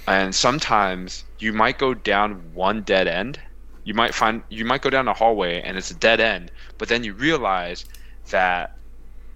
[0.06, 3.40] And sometimes you might go down one dead end
[3.84, 6.88] you might find you might go down a hallway and it's a dead end, but
[6.88, 7.84] then you realize
[8.30, 8.76] that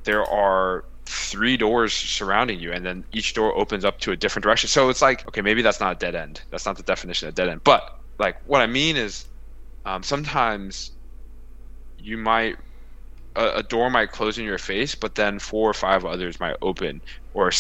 [0.05, 4.42] there are three doors surrounding you and then each door opens up to a different
[4.42, 4.68] direction.
[4.68, 6.40] So it's like, okay, maybe that's not a dead end.
[6.51, 7.62] That's not the definition of dead end.
[7.64, 9.26] But like what I mean is
[9.84, 10.92] um, sometimes
[11.99, 12.57] you might
[13.36, 16.57] a, a, door might close in your face, but then four or five others might
[16.62, 17.01] open,
[17.32, 17.51] or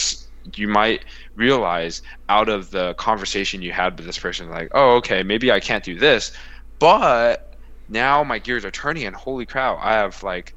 [0.54, 1.04] you might
[1.34, 5.60] realize out of the conversation you had with this person, like, oh, okay, maybe I
[5.60, 6.32] can't do this,
[6.78, 7.56] but
[7.88, 10.54] now my gears are turning, and holy cow, I have like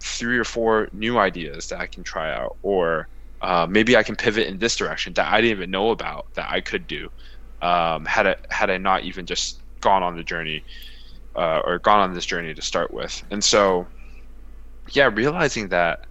[0.00, 3.08] three or four new ideas that I can try out, or
[3.40, 6.50] uh, maybe I can pivot in this direction that I didn't even know about that
[6.50, 7.08] I could do.
[7.62, 10.64] Um, had I had I not even just gone on the journey
[11.36, 13.86] uh, or gone on this journey to start with, and so
[14.92, 16.06] yeah, realizing that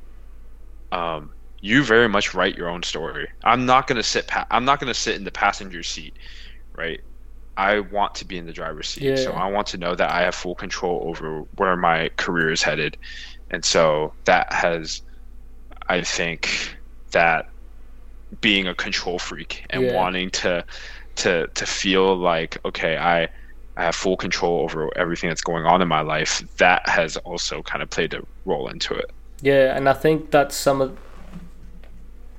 [0.92, 3.28] um, you very much write your own story.
[3.44, 4.28] I'm not gonna sit.
[4.28, 6.18] Pa- I'm not gonna sit in the passenger seat,
[6.78, 7.00] right?
[7.58, 9.04] I want to be in the driver's seat.
[9.04, 9.16] Yeah.
[9.16, 12.62] So I want to know that I have full control over where my career is
[12.64, 12.98] headed,
[13.52, 15.02] and so that has,
[15.88, 16.76] I think,
[17.12, 17.50] that
[18.42, 19.96] being a control freak and yeah.
[19.96, 20.64] wanting to,
[21.16, 23.28] to to feel like okay, I
[23.76, 27.64] I have full control over everything that's going on in my life, that has also
[27.64, 29.10] kind of played a role into it.
[29.42, 30.98] Yeah, and I think that's some of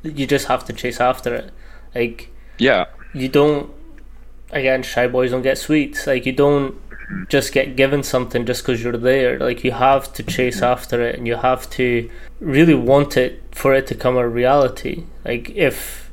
[0.03, 1.53] you just have to chase after it.
[1.95, 3.73] Like yeah, you don't
[4.51, 6.07] again shy boys don't get sweets.
[6.07, 6.79] Like you don't.
[7.29, 9.39] Just get given something just because you're there.
[9.39, 10.73] Like you have to chase mm-hmm.
[10.73, 15.05] after it, and you have to really want it for it to come a reality.
[15.25, 16.11] Like if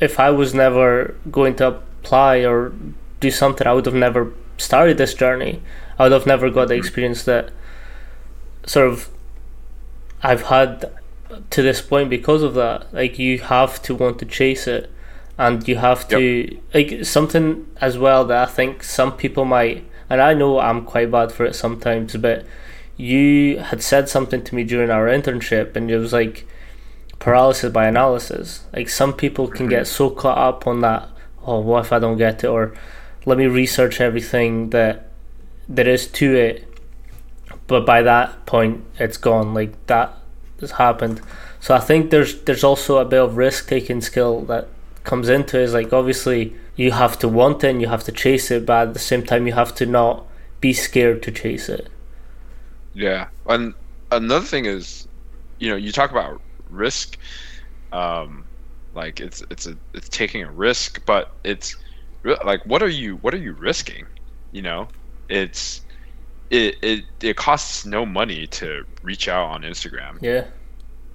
[0.00, 2.72] if I was never going to apply or
[3.20, 5.62] do something, I would have never started this journey,
[5.98, 7.50] I would have never got the experience that
[8.66, 9.08] sort of
[10.22, 10.92] I've had
[11.50, 12.92] to this point because of that.
[12.92, 14.90] Like you have to want to chase it,
[15.38, 16.60] and you have to yep.
[16.74, 21.10] like something as well that I think some people might, and I know I'm quite
[21.10, 22.44] bad for it sometimes, but
[22.98, 26.46] you had said something to me during our internship, and it was like
[27.18, 28.66] paralysis by analysis.
[28.74, 31.08] Like some people can get so caught up on that.
[31.46, 32.48] Oh, what if I don't get it?
[32.48, 32.74] Or
[33.24, 35.08] let me research everything that
[35.68, 36.68] there is to it
[37.66, 40.12] but by that point it's gone like that
[40.60, 41.20] has happened
[41.60, 44.68] so i think there's there's also a bit of risk taking skill that
[45.04, 48.12] comes into it is like obviously you have to want it and you have to
[48.12, 50.26] chase it but at the same time you have to not
[50.60, 51.88] be scared to chase it.
[52.94, 53.28] Yeah.
[53.46, 53.74] And
[54.10, 55.08] another thing is
[55.58, 57.18] you know you talk about risk
[57.92, 58.44] um
[58.94, 61.76] like it's it's a it's taking a risk but it's
[62.44, 64.06] like what are you what are you risking?
[64.52, 64.88] You know
[65.28, 65.82] it's
[66.50, 70.18] it it, it costs no money to reach out on instagram.
[70.22, 70.46] Yeah.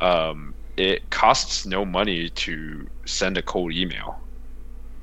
[0.01, 4.19] Um it costs no money to send a cold email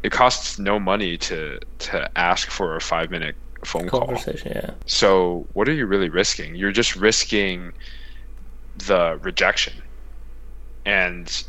[0.05, 3.35] it costs no money to to ask for a five minute
[3.65, 4.63] phone conversation call.
[4.63, 4.71] yeah.
[4.87, 6.55] So what are you really risking?
[6.55, 7.73] You're just risking
[8.77, 9.83] the rejection.
[10.85, 11.43] And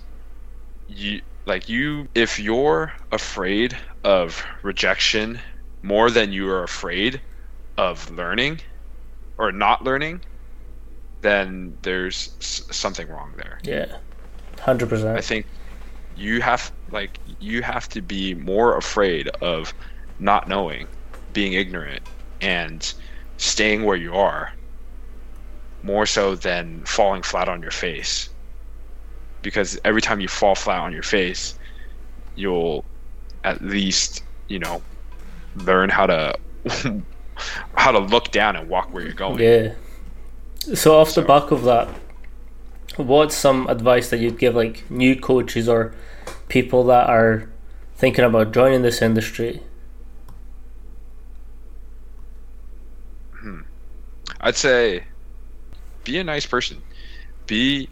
[0.87, 5.39] you like you if you're afraid of rejection
[5.83, 7.21] more than you are afraid
[7.77, 8.61] of learning
[9.37, 10.21] or not learning
[11.21, 13.59] then there's something wrong there.
[13.63, 13.97] Yeah.
[14.57, 15.45] 100% i think
[16.16, 19.74] you have like you have to be more afraid of
[20.20, 20.88] not knowing
[21.34, 22.01] being ignorant
[22.41, 22.93] and
[23.38, 24.53] staying where you are
[25.84, 28.30] more so than falling flat on your face
[29.45, 31.57] because every time you fall flat on your face,
[32.36, 32.84] you'll
[33.43, 34.82] at least you know
[35.57, 36.36] learn how to
[37.76, 39.39] how to look down and walk where you're going.
[39.39, 39.74] Yeah.
[40.74, 41.22] So off so.
[41.22, 41.88] the back of that,
[42.97, 45.93] what's some advice that you'd give like new coaches or
[46.55, 47.49] people that are
[47.97, 49.61] thinking about joining this industry?
[53.33, 53.59] Hmm.
[54.39, 55.03] I'd say
[56.05, 56.81] be a nice person.
[57.45, 57.89] Be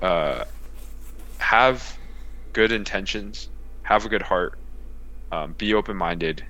[0.00, 0.44] uh,
[1.36, 1.98] have
[2.54, 3.50] good intentions,
[3.82, 4.58] have a good heart,
[5.30, 6.42] um, be open minded.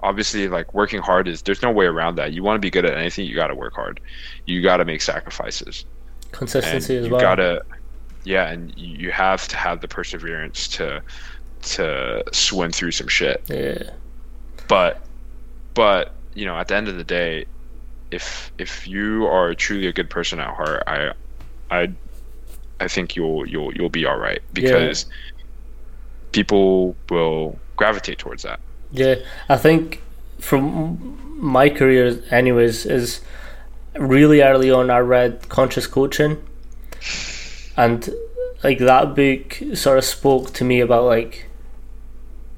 [0.00, 2.32] Obviously, like working hard is there's no way around that.
[2.32, 4.00] You want to be good at anything, you got to work hard.
[4.46, 5.86] You got to make sacrifices.
[6.32, 7.20] Consistency and as well.
[7.20, 7.62] You gotta,
[8.24, 11.02] yeah, and you have to have the perseverance to
[11.62, 13.42] to swim through some shit.
[13.48, 13.90] Yeah.
[14.68, 15.00] But,
[15.74, 17.46] but you know, at the end of the day,
[18.10, 21.12] if if you are truly a good person at heart, I
[21.70, 21.92] I
[22.80, 25.42] I think you'll you'll you'll be all right because yeah.
[26.32, 28.60] people will gravitate towards that.
[28.90, 29.16] Yeah,
[29.48, 30.02] I think
[30.38, 33.22] from my career, anyways, is
[33.96, 34.90] really early on.
[34.90, 36.36] I read Conscious Coaching,
[37.76, 38.10] and
[38.62, 41.46] like that book sort of spoke to me about like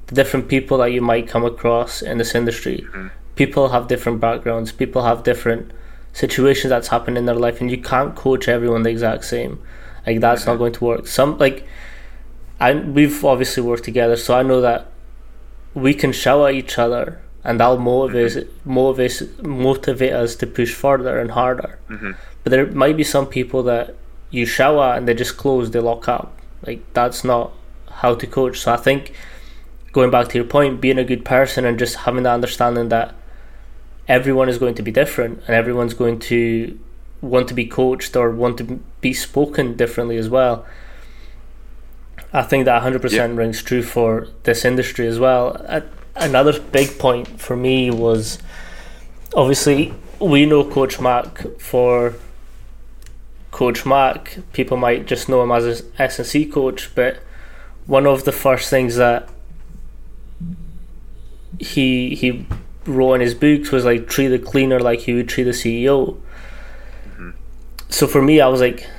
[0.07, 2.85] the different people that you might come across in this industry.
[2.87, 3.07] Mm-hmm.
[3.35, 5.71] people have different backgrounds, people have different
[6.13, 9.61] situations that's happened in their life, and you can't coach everyone the exact same.
[10.07, 10.51] Like that's mm-hmm.
[10.51, 11.07] not going to work.
[11.07, 11.67] Some like,
[12.59, 14.91] I we've obviously worked together, so I know that
[15.73, 18.73] we can shout at each other, and that'll motivate mm-hmm.
[18.73, 21.79] motivate motivate us to push further and harder.
[21.89, 22.11] Mm-hmm.
[22.43, 23.95] But there might be some people that
[24.35, 26.37] you shower and they just close, they lock up.
[26.65, 27.51] Like that's not
[27.89, 28.59] how to coach.
[28.59, 29.13] So I think
[29.91, 33.15] going back to your point, being a good person and just having that understanding that
[34.07, 36.77] everyone is going to be different and everyone's going to
[37.21, 40.65] want to be coached or want to be spoken differently as well.
[42.33, 43.25] I think that 100% yeah.
[43.27, 45.83] rings true for this industry as well.
[46.15, 48.39] Another big point for me was
[49.33, 52.15] obviously we know Coach Mac for
[53.55, 54.37] Coach Mac.
[54.51, 57.19] People might just know him as an S&C coach, but
[57.85, 59.29] one of the first things that
[61.57, 62.45] he he
[62.85, 66.19] wrote in his books was like treat the cleaner like you would treat the CEO.
[67.07, 67.29] Mm-hmm.
[67.87, 68.89] So for me, I was like,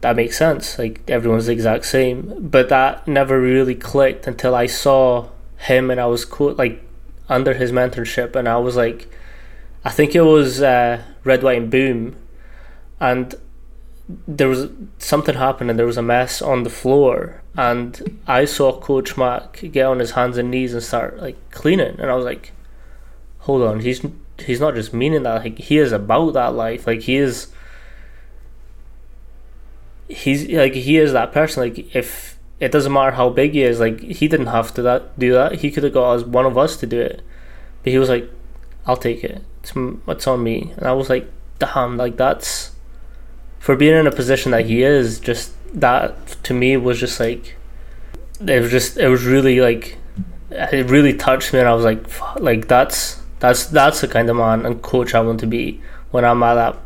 [0.00, 0.76] that makes sense.
[0.76, 6.00] Like everyone's the exact same, but that never really clicked until I saw him and
[6.00, 6.82] I was co- like
[7.28, 9.08] under his mentorship, and I was like,
[9.84, 12.16] I think it was uh, Red, White, and Boom,
[12.98, 13.36] and
[14.26, 18.78] there was something happened and there was a mess on the floor, and I saw
[18.78, 22.24] Coach Mac get on his hands and knees and start like cleaning, and I was
[22.24, 22.52] like,
[23.40, 24.04] hold on, he's
[24.38, 27.48] he's not just meaning that, like he is about that life, like he is.
[30.08, 31.62] He's like he is that person.
[31.62, 35.18] Like if it doesn't matter how big he is, like he didn't have to that
[35.18, 35.56] do that.
[35.60, 37.22] He could have got as one of us to do it,
[37.82, 38.28] but he was like,
[38.86, 39.42] "I'll take it.
[39.62, 39.72] It's
[40.08, 41.30] it's on me." And I was like,
[41.60, 42.69] "Damn!" Like that's
[43.60, 45.20] for being in a position that he is.
[45.20, 47.56] Just that to me was just like
[48.40, 49.96] it was just it was really like
[50.50, 52.04] it really touched me, and I was like,
[52.40, 55.80] like that's that's that's the kind of man and coach I want to be
[56.10, 56.76] when I'm at that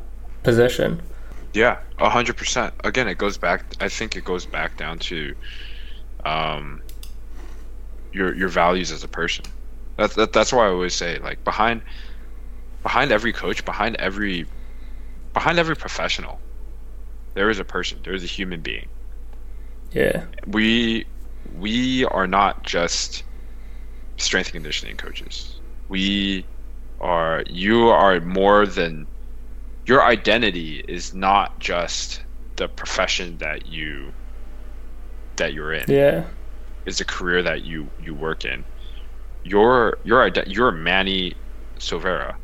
[0.42, 1.00] position.
[1.54, 2.74] Yeah, a hundred percent.
[2.82, 3.64] Again, it goes back.
[3.80, 5.34] I think it goes back down to,
[6.24, 6.82] um,
[8.12, 9.44] your your values as a person.
[9.96, 11.82] That's that, that's why I always say like behind,
[12.82, 14.46] behind every coach, behind every,
[15.32, 16.40] behind every professional,
[17.34, 17.98] there is a person.
[18.02, 18.88] There is a human being.
[19.92, 20.24] Yeah.
[20.46, 21.06] We
[21.58, 23.22] we are not just
[24.16, 26.44] strength and conditioning coaches we
[27.00, 29.06] are you are more than
[29.86, 32.22] your identity is not just
[32.56, 34.12] the profession that you
[35.36, 35.84] that you're in.
[35.88, 36.24] Yeah.
[36.86, 38.64] Is a career that you you work in.
[39.42, 41.34] Your your you're Manny
[41.78, 42.36] Silveira.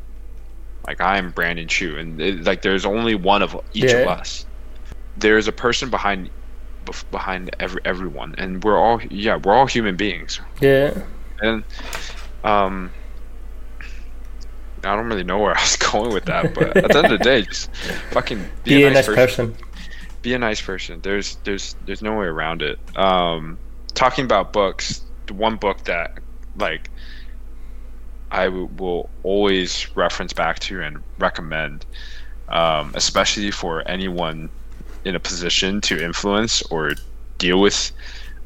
[0.85, 3.97] Like I'm Brandon Chu, and it, like there's only one of each yeah.
[3.97, 4.45] of us.
[5.17, 6.29] There's a person behind
[7.11, 10.39] behind every everyone, and we're all yeah we're all human beings.
[10.59, 11.03] Yeah.
[11.41, 11.63] And
[12.43, 12.91] um,
[14.83, 17.19] I don't really know where I was going with that, but at the end of
[17.19, 17.73] the day, just
[18.11, 19.51] fucking be, be a, nice, nice person.
[19.53, 19.67] person.
[20.21, 21.01] Be a nice person.
[21.01, 22.79] There's there's there's no way around it.
[22.97, 23.57] Um,
[23.93, 26.19] talking about books, the one book that
[26.57, 26.89] like
[28.31, 31.85] I w- will always reference back to and recommend,
[32.49, 34.49] um, especially for anyone
[35.05, 36.93] in a position to influence or
[37.37, 37.91] deal with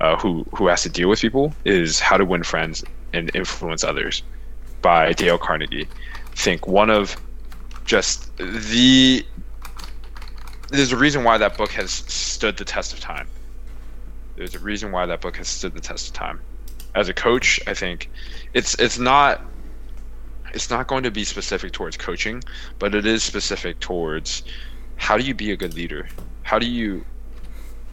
[0.02, 2.84] uh, who who has to deal with people, is How to Win Friends
[3.14, 4.24] and Influence Others
[4.82, 5.88] by Dale Carnegie
[6.36, 7.16] I think one of
[7.86, 9.26] just the
[10.70, 13.28] there's a reason why that book has stood the test of time.
[14.36, 16.42] There's a reason why that book has stood the test of time.
[16.94, 18.10] As a coach, I think
[18.54, 19.42] it's it's not
[20.54, 22.44] it's not going to be specific towards coaching,
[22.78, 24.44] but it is specific towards
[24.98, 26.08] how do you be a good leader?
[26.46, 27.04] How do you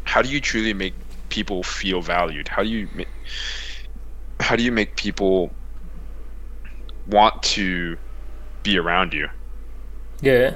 [0.04, 0.94] how do you truly make
[1.28, 2.46] people feel valued?
[2.46, 2.88] How do you
[4.40, 5.50] how do you make people
[7.06, 7.96] want to
[8.62, 9.28] be around you.
[10.20, 10.54] Yeah.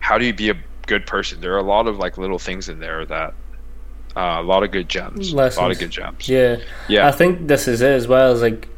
[0.00, 1.40] How do you be a good person?
[1.40, 3.34] There are a lot of like little things in there that
[4.16, 5.32] uh, a lot of good gems.
[5.32, 5.58] Lessons.
[5.58, 6.28] A lot of good gems.
[6.28, 6.58] Yeah.
[6.88, 7.08] Yeah.
[7.08, 8.32] I think this is it as well.
[8.32, 8.68] Is like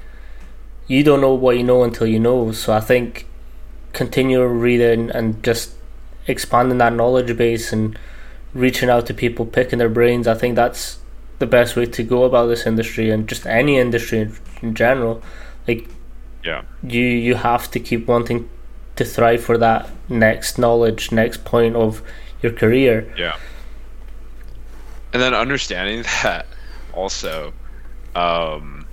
[0.87, 2.53] you don't know what you know until you know.
[2.53, 3.27] So I think
[3.93, 5.73] continue reading and just
[6.27, 7.99] expanding that knowledge base and
[8.55, 10.27] reaching out to people, picking their brains.
[10.27, 10.99] I think that's
[11.39, 15.23] the best way to go about this industry and just any industry in, in general.
[15.67, 15.89] Like,
[16.45, 18.49] yeah, you you have to keep wanting
[18.97, 22.03] to thrive for that next knowledge, next point of
[22.43, 23.13] your career.
[23.17, 23.37] Yeah.
[25.13, 26.47] And then understanding that
[26.93, 27.53] also,
[28.15, 28.87] um,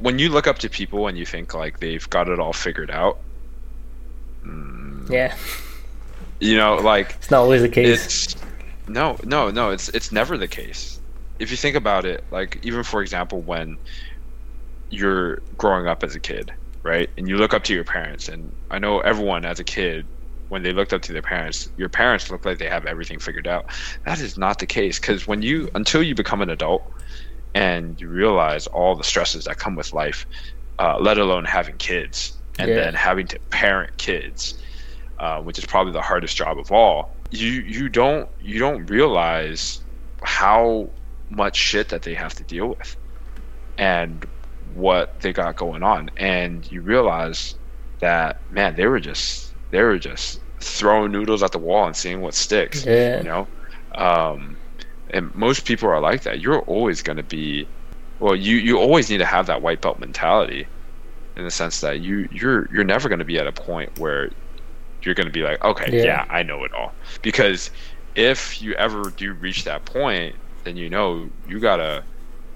[0.00, 2.90] when you look up to people and you think like they've got it all figured
[2.90, 3.18] out,
[4.44, 5.36] mm, yeah,
[6.40, 8.36] you know, like it's not always the case.
[8.88, 9.70] no, no, no.
[9.70, 11.00] It's it's never the case.
[11.38, 13.76] If you think about it, like even for example, when
[14.90, 17.08] you're growing up as a kid, right?
[17.16, 20.06] And you look up to your parents, and I know everyone as a kid,
[20.48, 23.46] when they looked up to their parents, your parents look like they have everything figured
[23.46, 23.66] out.
[24.06, 26.82] That is not the case because when you until you become an adult
[27.54, 30.26] and you realize all the stresses that come with life,
[30.78, 32.76] uh, let alone having kids and Yeah.
[32.76, 34.54] then having to parent kids,
[35.18, 37.10] uh, which is probably the hardest job of all.
[37.30, 39.80] You you don't you don't realize
[40.22, 40.88] how
[41.30, 42.96] much shit that they have to deal with
[43.76, 44.26] and
[44.74, 47.54] what they got going on and you realize
[48.00, 52.20] that man they were just they were just throwing noodles at the wall and seeing
[52.20, 53.18] what sticks Yeah.
[53.18, 53.46] you know
[53.94, 54.56] um
[55.10, 57.68] and most people are like that you're always going to be
[58.18, 60.66] well you you always need to have that white belt mentality
[61.36, 64.30] in the sense that you you're you're never going to be at a point where
[65.02, 66.02] you're going to be like okay Yeah.
[66.04, 66.92] yeah i know it all
[67.22, 67.70] because
[68.14, 70.34] if you ever do reach that point
[70.64, 72.02] then you know you gotta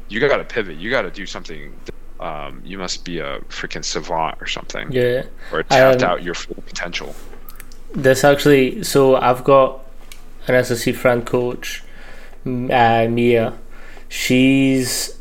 [0.08, 1.74] you gotta pivot you gotta do something
[2.20, 5.24] um, you must be a freaking savant or something Yeah.
[5.52, 7.14] or tapped Um, out your full potential
[7.94, 9.80] This actually, so I've got
[10.46, 11.82] an SSC friend coach,
[12.46, 13.58] uh, Mia.
[14.08, 15.18] She's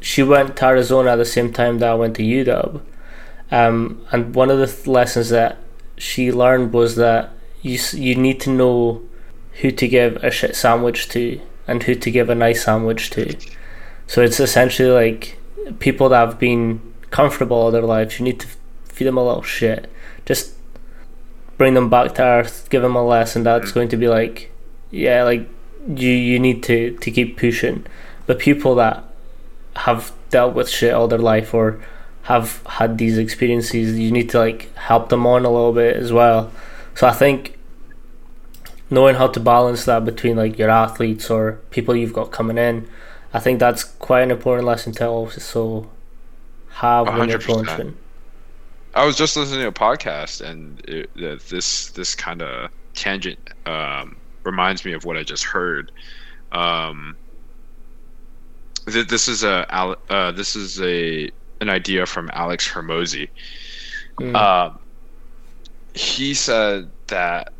[0.00, 2.80] she went to Arizona at the same time that I went to UW,
[3.50, 5.58] um, and one of the th- lessons that
[5.96, 7.30] she learned was that
[7.62, 9.02] you you need to know
[9.60, 13.36] who to give a shit sandwich to and who to give a nice sandwich to.
[14.06, 15.38] So it's essentially like
[15.78, 16.80] people that have been
[17.10, 18.18] comfortable all their lives.
[18.18, 18.46] You need to
[18.84, 19.90] feed them a little shit.
[20.24, 20.54] Just
[21.56, 24.52] bring them back to earth, give them a lesson that's going to be like,
[24.90, 25.48] yeah, like
[25.88, 27.86] you you need to to keep pushing.
[28.26, 29.04] But people that
[29.76, 31.80] have dealt with shit all their life or
[32.26, 36.12] have had these experiences, you need to like help them on a little bit as
[36.12, 36.50] well.
[36.96, 37.56] So I think
[38.90, 42.88] knowing how to balance that between like your athletes or people you've got coming in,
[43.32, 45.88] I think that's quite an important lesson to also
[46.70, 47.66] have when you're 100%.
[47.66, 47.96] coaching.
[48.92, 51.10] I was just listening to a podcast, and it,
[51.48, 55.92] this this kind of tangent um, reminds me of what I just heard.
[56.50, 57.16] Um,
[58.90, 61.30] th- this is a uh, this is a
[61.60, 63.28] an idea from Alex Hormozi.
[64.20, 64.34] Mm.
[64.34, 64.78] Um,
[65.94, 67.52] he said that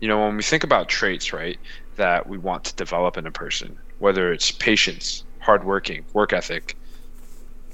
[0.00, 1.58] you know when we think about traits, right,
[1.96, 6.76] that we want to develop in a person, whether it's patience, hardworking, work ethic.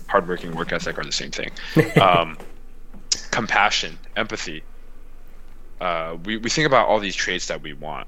[0.07, 1.51] Hardworking, work ethic are the same thing.
[2.01, 2.37] Um,
[3.31, 4.63] compassion, empathy.
[5.81, 8.07] Uh, we, we think about all these traits that we want,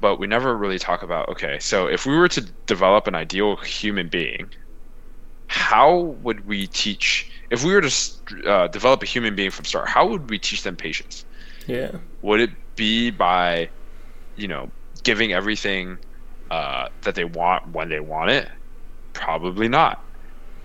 [0.00, 3.56] but we never really talk about okay, so if we were to develop an ideal
[3.56, 4.48] human being,
[5.48, 7.30] how would we teach?
[7.50, 7.92] If we were to
[8.46, 11.24] uh, develop a human being from start, how would we teach them patience?
[11.66, 11.98] yeah.
[12.22, 13.70] Would it be by,
[14.36, 14.72] you know,
[15.04, 15.98] giving everything
[16.50, 18.48] uh, that they want when they want it?
[19.12, 20.02] Probably not.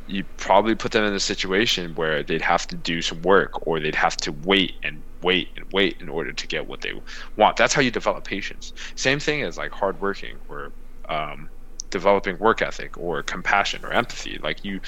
[0.07, 3.79] You probably put them in a situation where they'd have to do some work or
[3.79, 6.93] they'd have to wait and wait and wait in order to get what they
[7.37, 7.57] want.
[7.57, 8.73] That's how you develop patience.
[8.95, 10.73] Same thing as like hardworking or
[11.07, 11.49] um,
[11.91, 14.39] developing work ethic or compassion or empathy.
[14.41, 14.79] Like you,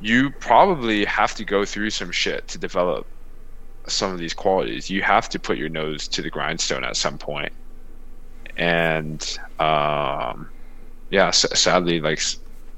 [0.00, 3.06] you probably have to go through some shit to develop
[3.86, 4.90] some of these qualities.
[4.90, 7.18] You have to put your nose to the grindstone at some.
[8.56, 10.48] And um,
[11.10, 12.20] yeah, s- sadly, like,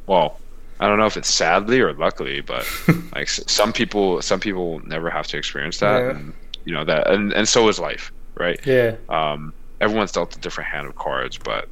[0.06, 0.38] well,
[0.80, 2.66] I don't know if it's sadly or luckily, but
[3.12, 6.10] like s- some people, some people never have to experience that, Yeah.
[6.10, 6.32] and
[6.64, 8.60] you know that, and and so is life, right?
[8.66, 8.96] Yeah.
[9.08, 11.68] Um, everyone's dealt a different hand of cards, but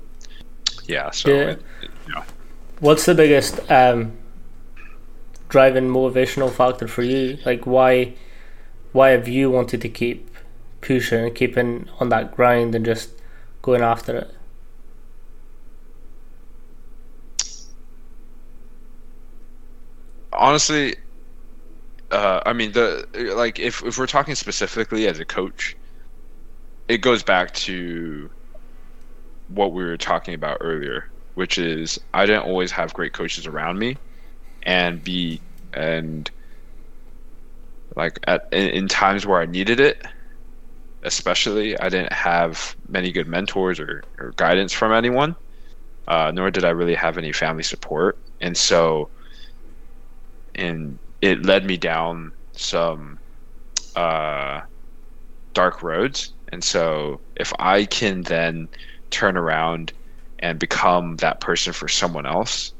[0.91, 1.51] yeah, so Yeah.
[1.51, 2.14] it- it- you
[2.80, 4.12] What's the biggest um,
[5.49, 7.38] driving motivational factor for you?
[7.45, 8.14] Like why
[8.93, 10.18] why have you wanted to keep
[10.80, 13.11] pushing and keeping on that grind and just
[13.62, 14.34] going after it?
[20.32, 20.95] honestly
[22.12, 25.76] uh, i mean the like if, if we're talking specifically as a coach
[26.88, 28.30] it goes back to
[29.51, 33.78] what we were talking about earlier which is i didn't always have great coaches around
[33.78, 33.96] me
[34.64, 35.40] and be
[35.74, 36.30] and
[37.96, 40.03] like at in, in times where i needed it
[41.03, 45.34] especially i didn't have many good mentors or, or guidance from anyone
[46.09, 49.11] uh, nor did i really have any family support and so
[50.57, 53.18] and it led me down some
[53.96, 54.61] uh,
[55.55, 56.34] dark roads.
[56.53, 58.68] And so, if I can then
[59.11, 59.92] turn around
[60.40, 62.74] and become that person for someone else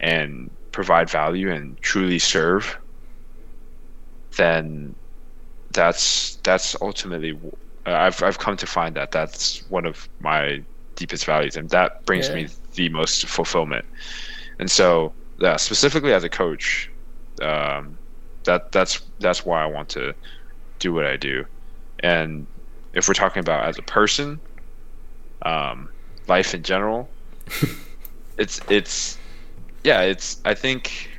[0.00, 2.78] and provide value and truly serve,
[4.36, 4.96] then
[5.74, 7.38] that's that's ultimately
[7.86, 10.64] I've I've come to find that that's one of my
[10.96, 12.34] deepest values, and that brings Yeah.
[12.34, 13.84] me the most fulfillment.
[14.58, 16.90] And so, yeah, specifically as a coach,
[17.42, 17.98] um,
[18.44, 20.14] that that's that's why I want to
[20.80, 21.44] do what I do.
[22.02, 22.48] And
[22.94, 24.42] if we're talking about as a person,
[25.44, 25.88] um,
[26.28, 27.08] life in general,
[28.38, 29.18] it's it's
[29.84, 31.10] yeah, it's I think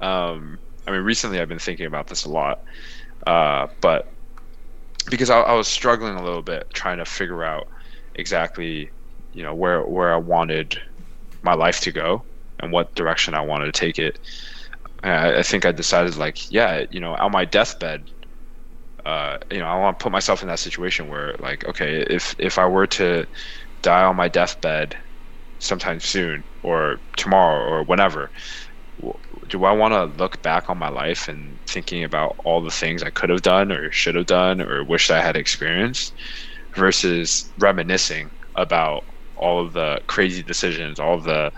[0.00, 2.62] um, I mean recently I've been thinking about this a lot,
[3.26, 4.08] uh, but
[5.10, 7.68] because I, I was struggling a little bit trying to figure out
[8.14, 8.90] exactly
[9.32, 10.80] you know where where I wanted
[11.42, 12.22] my life to go
[12.60, 14.18] and what direction I wanted to take it.
[15.02, 18.04] I, I think I decided like yeah you know on my deathbed
[19.04, 22.36] uh, you know, I want to put myself in that situation where, like, okay, if
[22.38, 23.26] if I were to
[23.82, 24.96] die on my deathbed
[25.58, 28.30] sometime soon, or tomorrow, or whenever,
[29.48, 33.02] do I want to look back on my life and thinking about all the things
[33.02, 36.14] I could have done, or should have done, or wish I had experienced,
[36.74, 39.04] versus reminiscing about
[39.36, 41.52] all of the crazy decisions, all the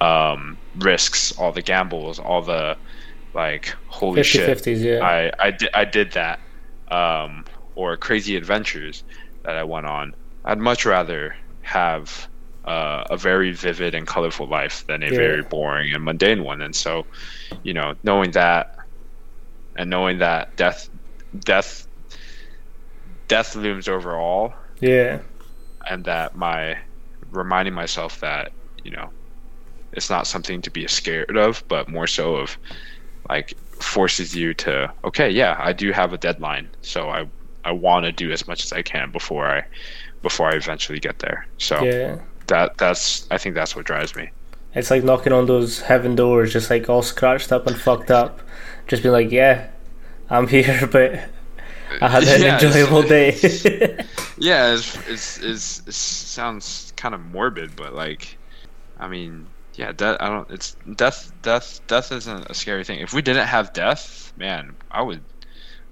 [0.00, 2.76] um, risks, all the gambles, all the
[3.34, 5.04] like holy 50, shit 50s, yeah.
[5.04, 6.40] I I did I did that
[6.88, 7.44] um,
[7.74, 9.02] or crazy adventures
[9.42, 10.14] that I went on.
[10.44, 11.34] I'd much rather
[11.64, 12.28] have
[12.64, 15.16] uh, a very vivid and colorful life than a yeah.
[15.16, 16.62] very boring and mundane one.
[16.62, 17.04] And so,
[17.62, 18.78] you know, knowing that
[19.76, 20.88] and knowing that death,
[21.40, 21.86] death,
[23.28, 24.54] death looms over all.
[24.80, 25.20] Yeah.
[25.88, 26.78] And that my
[27.30, 28.52] reminding myself that
[28.84, 29.10] you know
[29.92, 32.56] it's not something to be scared of, but more so of
[33.28, 37.26] like forces you to okay yeah i do have a deadline so i
[37.64, 39.64] i want to do as much as i can before i
[40.24, 42.18] before i eventually get there so yeah
[42.48, 44.28] that that's i think that's what drives me
[44.74, 48.40] it's like knocking on those heaven doors just like all scratched up and fucked up
[48.88, 49.68] just be like yeah
[50.30, 51.12] i'm here but
[52.02, 53.30] i had an yeah, enjoyable day
[54.36, 58.36] yeah it's, it's, it's, it sounds kind of morbid but like
[58.98, 59.46] i mean
[59.76, 60.16] yeah, death.
[60.20, 60.50] I don't.
[60.50, 61.32] It's death.
[61.42, 61.80] Death.
[61.86, 63.00] Death isn't a scary thing.
[63.00, 65.20] If we didn't have death, man, I would,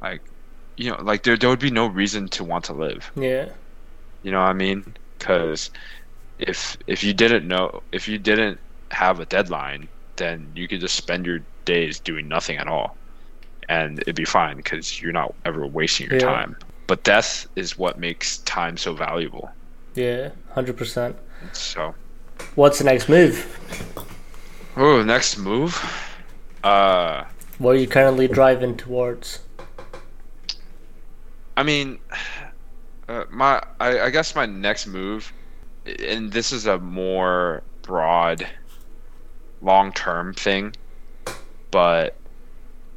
[0.00, 0.22] like,
[0.76, 3.10] you know, like there there would be no reason to want to live.
[3.16, 3.50] Yeah.
[4.22, 4.94] You know what I mean?
[5.18, 5.70] Because
[6.38, 8.58] if if you didn't know, if you didn't
[8.90, 12.96] have a deadline, then you could just spend your days doing nothing at all,
[13.68, 16.26] and it'd be fine because you're not ever wasting your yeah.
[16.26, 16.56] time.
[16.86, 19.50] But death is what makes time so valuable.
[19.94, 21.16] Yeah, hundred percent.
[21.52, 21.94] So
[22.54, 23.46] What's the next move?
[24.76, 25.78] Oh, next move.
[26.62, 27.24] Uh,
[27.58, 29.40] what are you currently driving towards?
[31.56, 31.98] I mean,
[33.12, 35.32] uh, my I, I guess my next move,
[35.86, 38.46] and this is a more broad,
[39.60, 40.74] long-term thing,
[41.70, 42.16] but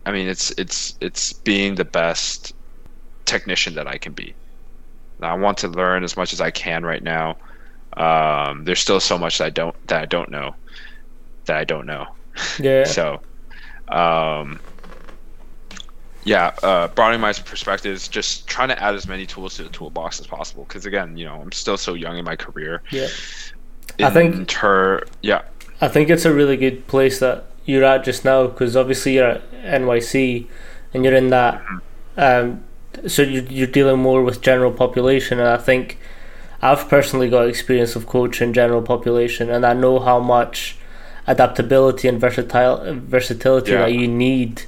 [0.05, 2.53] I mean it's it's it's being the best
[3.25, 4.33] technician that I can be.
[5.21, 7.37] I want to learn as much as I can right now
[7.97, 10.55] um, there's still so much that I don't that I don't know
[11.45, 12.07] that I don't know.
[12.59, 12.83] Yeah.
[12.85, 13.21] so,
[13.87, 14.59] um,
[16.25, 20.19] yeah, uh, broadening my perspectives, just trying to add as many tools to the toolbox
[20.19, 20.65] as possible.
[20.67, 22.81] Because again, you know, I'm still so young in my career.
[22.89, 23.07] Yeah.
[23.99, 25.43] In I think her, yeah.
[25.79, 29.27] I think it's a really good place that you're at just now because obviously you're
[29.27, 30.47] at NYC
[30.93, 31.61] and you're in that.
[31.61, 32.19] Mm-hmm.
[32.19, 32.63] Um,
[33.07, 35.99] so you're, you're dealing more with general population, and I think
[36.61, 40.77] I've personally got experience of coaching general population, and I know how much
[41.27, 43.79] adaptability and versatile versatility yeah.
[43.79, 44.63] that you need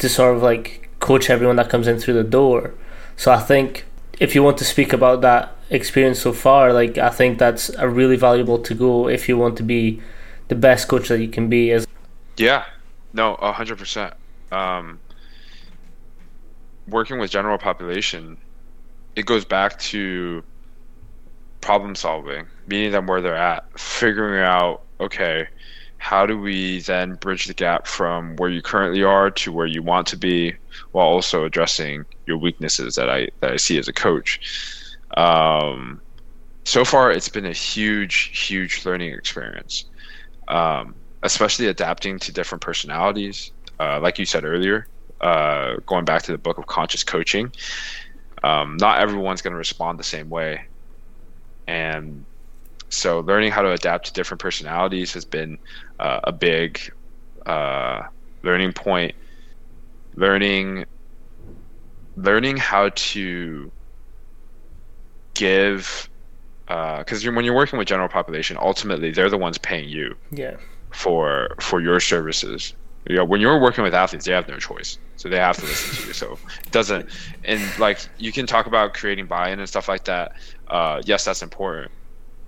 [0.00, 2.74] to sort of like coach everyone that comes in through the door.
[3.16, 3.86] So I think
[4.18, 7.88] if you want to speak about that experience so far, like I think that's a
[7.88, 10.00] really valuable to go if you want to be
[10.48, 11.70] the best coach that you can be.
[11.70, 11.86] As
[12.36, 12.64] yeah,
[13.12, 14.14] no, hundred percent.
[14.52, 14.98] Um,
[16.88, 18.36] working with general population,
[19.16, 20.42] it goes back to
[21.60, 25.46] problem solving, meeting them where they're at, figuring out, okay,
[26.00, 29.82] how do we then bridge the gap from where you currently are to where you
[29.82, 30.54] want to be
[30.92, 34.40] while also addressing your weaknesses that I that I see as a coach.
[35.16, 36.00] Um,
[36.64, 39.84] so far, it's been a huge, huge learning experience,
[40.48, 43.52] um, especially adapting to different personalities.
[43.78, 44.88] Uh, like you said earlier,
[45.20, 47.52] uh, going back to the book of conscious coaching,
[48.42, 50.62] um, not everyone's going to respond the same way
[51.66, 52.24] and
[52.90, 55.58] so learning how to adapt to different personalities has been
[55.98, 56.92] uh, a big
[57.46, 58.02] uh,
[58.42, 59.14] learning point
[60.14, 60.84] learning
[62.16, 63.70] learning how to
[65.34, 66.08] give
[66.66, 70.56] because uh, when you're working with general population ultimately they're the ones paying you yeah
[70.90, 72.74] for for your services
[73.08, 75.62] you know, when you're working with athletes, they have no choice, so they have to
[75.62, 76.12] listen to you.
[76.12, 77.08] So it doesn't,
[77.44, 80.32] and like you can talk about creating buy-in and stuff like that.
[80.68, 81.90] Uh, yes, that's important.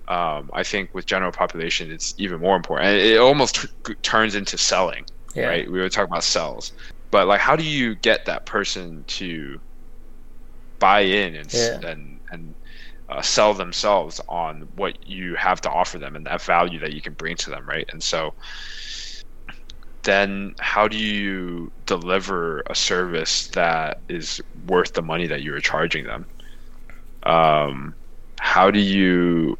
[0.07, 2.89] Um, I think with general population, it's even more important.
[2.89, 5.05] It, it almost t- turns into selling.
[5.35, 5.47] Yeah.
[5.47, 5.71] right?
[5.71, 6.73] We were talking about sells,
[7.09, 9.59] but like, how do you get that person to
[10.79, 11.79] buy in and Yeah.
[11.87, 12.55] and and
[13.09, 17.01] uh, sell themselves on what you have to offer them and that value that you
[17.01, 17.87] can bring to them, right?
[17.91, 18.33] And so,
[20.03, 25.59] then how do you deliver a service that is worth the money that you are
[25.61, 26.25] charging them?
[27.23, 27.95] Um,
[28.39, 29.57] how do you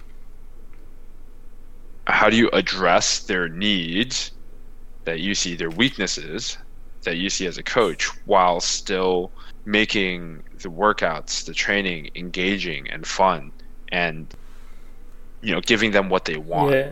[2.08, 4.32] how do you address their needs
[5.06, 6.58] that you see their weaknesses
[7.04, 9.32] that you see as a coach while still
[9.66, 13.52] making the workouts the training engaging and fun
[13.92, 14.34] and
[15.42, 16.92] you know giving them what they want Yeah.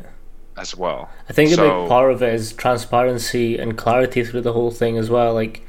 [0.57, 4.53] as well I think a big part of it is transparency and clarity through the
[4.53, 5.34] whole thing as well.
[5.34, 5.66] Like,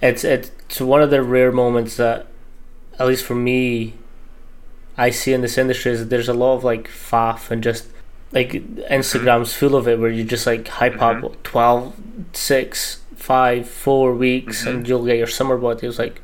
[0.00, 2.26] it's it's one of the rare moments that,
[2.98, 3.94] at least for me,
[4.96, 7.88] I see in this industry is that there's a lot of like faff and just
[8.32, 11.42] like Instagram's full of it where you just like hype up mm-hmm.
[11.42, 12.00] 12,
[12.32, 14.86] 6, 5, 4 weeks and mm-hmm.
[14.86, 15.86] you'll get your summer body.
[15.86, 16.20] It's like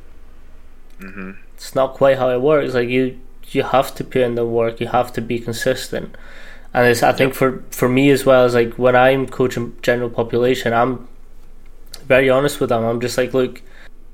[1.00, 2.74] hmm it's not quite how it works.
[2.74, 4.80] Like you you have to put in the work.
[4.80, 6.14] You have to be consistent.
[6.74, 10.10] And it's I think for for me as well as like when I'm coaching general
[10.10, 11.08] population, I'm
[12.06, 12.84] very honest with them.
[12.84, 13.62] I'm just like, look,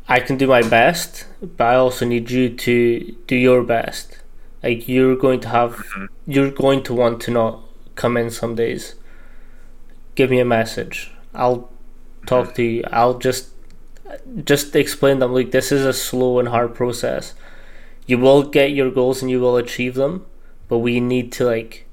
[0.09, 4.19] I can do my best, but I also need you to do your best.
[4.63, 6.07] Like you're going to have, mm-hmm.
[6.27, 7.61] you're going to want to not
[8.03, 8.95] come in some days.
[10.15, 11.11] Give me a message.
[11.35, 11.71] I'll
[12.27, 12.85] talk to you.
[12.91, 13.49] I'll just
[14.45, 17.35] just explain them like this is a slow and hard process.
[18.07, 20.27] You will get your goals and you will achieve them,
[20.69, 21.87] but we need to like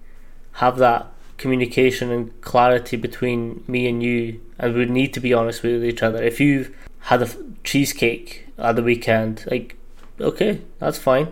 [0.64, 1.07] have that
[1.38, 6.03] communication and clarity between me and you, and we need to be honest with each
[6.03, 6.22] other.
[6.22, 6.76] If you've
[7.12, 9.78] had a f- cheesecake at the weekend, like
[10.20, 11.28] okay, that's fine.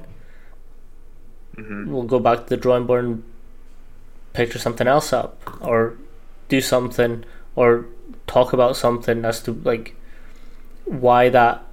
[1.56, 3.24] hmm We'll go back to the drawing board and
[4.38, 5.98] picture something else up, or
[6.48, 7.26] do something,
[7.56, 7.86] or
[8.28, 9.96] talk about something as to like
[10.86, 11.64] why that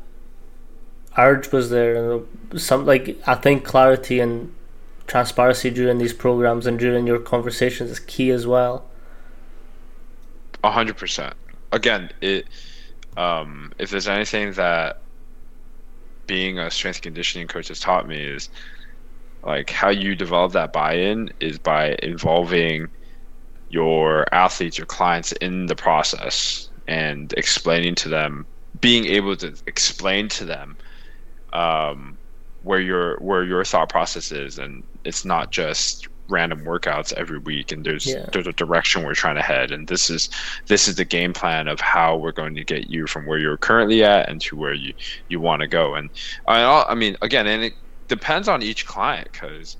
[1.16, 4.52] urge was there and some like I think clarity and
[5.06, 8.84] transparency during these programs and during your conversations is key as well.
[10.64, 11.34] A hundred percent.
[11.70, 12.46] Again, it
[13.16, 15.00] um, if there's anything that
[16.26, 18.48] being a strength conditioning coach has taught me is
[19.44, 22.88] like how you develop that buy-in is by involving
[23.68, 28.46] your athletes, your clients in the process and explaining to them,
[28.80, 30.76] being able to explain to them
[31.52, 32.18] um,
[32.62, 37.70] where your where your thought process is, and it's not just random workouts every week
[37.70, 38.26] and there's Yeah.
[38.32, 39.70] there's a direction we're trying to head.
[39.72, 40.30] And this is
[40.68, 43.58] this is the game plan of how we're going to get you from where you're
[43.58, 44.94] currently at and to where you
[45.28, 45.94] you want to go.
[45.94, 46.10] And
[46.48, 47.74] I, I mean again and it
[48.08, 49.76] depends on each client because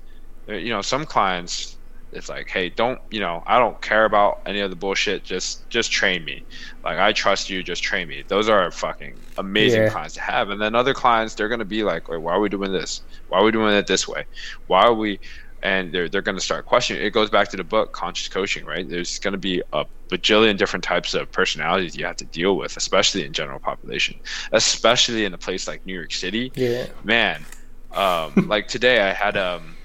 [0.49, 1.79] uh, you know some clients
[2.11, 5.69] it's like hey don't you know i don't care about any of the bullshit just
[5.69, 6.45] just train me.
[6.83, 8.23] Like i trust you just train me.
[8.29, 9.89] Those are fucking amazing Yeah.
[9.89, 10.49] clients to have.
[10.49, 13.01] And then other clients they're going to be like Wait, why are we doing this?
[13.27, 14.25] Why are we doing it this way?
[14.67, 15.19] Why are we
[15.63, 17.03] and they're, they're going to start questioning.
[17.03, 18.87] It goes back to the book conscious coaching right?
[18.87, 22.77] There's going to be a bajillion different types of personalities you have to deal with
[22.77, 24.15] especially in general population
[24.51, 26.53] especially in a place like new york city.
[26.55, 26.85] Yeah.
[27.03, 27.47] man
[27.95, 29.77] um, like today i had um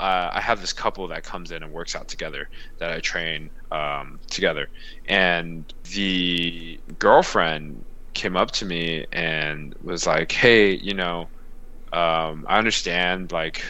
[0.00, 3.50] uh, i have this couple that comes in and works out together that i train
[3.70, 4.68] um, together.
[5.06, 11.28] And the girlfriend came up to me and was like hey you know
[11.92, 13.64] um, i understand like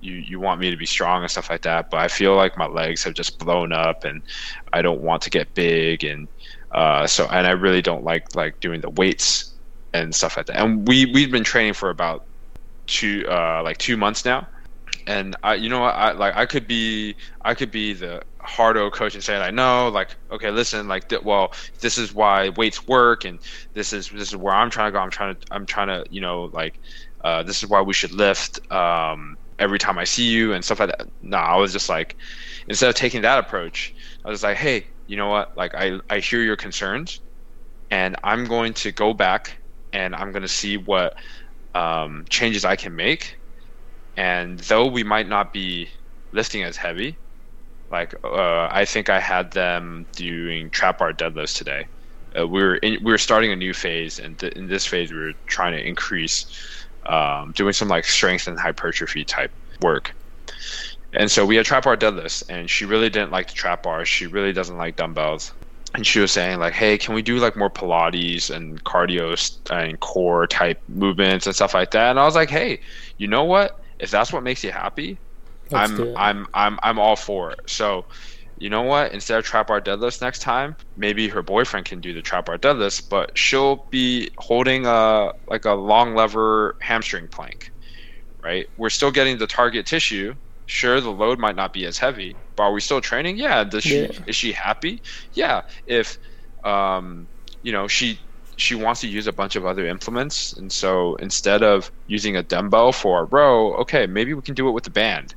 [0.00, 2.56] you you want me to be strong and stuff like that but i feel like
[2.56, 4.22] my legs have just blown up and
[4.72, 6.28] i don't want to get big and
[6.72, 9.48] uh, so and i really don't like like doing the weights
[9.92, 10.60] and stuff like that.
[10.60, 12.27] And we we've been training for about
[12.88, 14.48] two uh like two months now.
[15.06, 18.90] And i you know i like i could be i could be the hard hardo
[18.90, 22.86] coach and say like no like okay listen like th- well this is why weights
[22.88, 23.40] work and
[23.74, 25.00] this is this is where i'm trying to go.
[25.00, 26.80] I'm trying to i'm trying to you know like
[27.24, 30.80] uh, this is why we should lift um, every time i see you and stuff
[30.80, 31.08] like that.
[31.22, 32.16] No i was just like
[32.68, 35.48] instead of taking that approach i was like hey you know what?
[35.56, 37.22] Like i i hear your concerns
[37.90, 39.58] and i'm going to go back
[39.92, 41.14] and i'm going to see what
[41.78, 43.36] um, changes I can make.
[44.16, 45.88] And though we might not be
[46.32, 47.16] lifting as heavy,
[47.90, 51.86] like uh, I think I had them doing trap bar deadlifts today.
[52.38, 55.12] Uh, we were in, we were starting a new phase, and th- in this phase
[55.12, 56.46] we were trying to increase,
[57.06, 60.12] um, doing some like strength and hypertrophy type work.
[61.14, 64.04] And so we had trap bar deadlifts, and she really didn't like the trap bar.
[64.04, 65.52] She really doesn't like dumbbells
[65.94, 69.34] and she was saying like hey can we do like more pilates and cardio
[69.70, 72.78] and core type movements and stuff like that and i was like hey
[73.16, 75.18] you know what if that's what makes you happy
[75.70, 78.04] Let's i'm i'm i'm i'm all for it so
[78.60, 79.12] you know what?
[79.12, 82.58] Instead of trap bar deadlifts next time, maybe her boyfriend can do the trap bar
[82.58, 87.70] deadlifts, but she'll be holding a like a long lever hamstring plank,
[88.42, 88.68] right?
[88.76, 90.34] We're still getting the target tissue.
[90.68, 93.38] Sure, the load might not be as heavy, but are we still training?
[93.38, 93.64] Yeah.
[93.64, 94.24] Does she Yeah.
[94.26, 95.02] is she happy?
[95.32, 95.62] Yeah.
[95.86, 96.18] If
[96.64, 97.28] um,
[97.62, 98.20] you know she
[98.56, 102.42] she wants to use a bunch of other implements, and so instead of using a
[102.44, 105.34] dumbbell for a row, okay, maybe we can do it with the band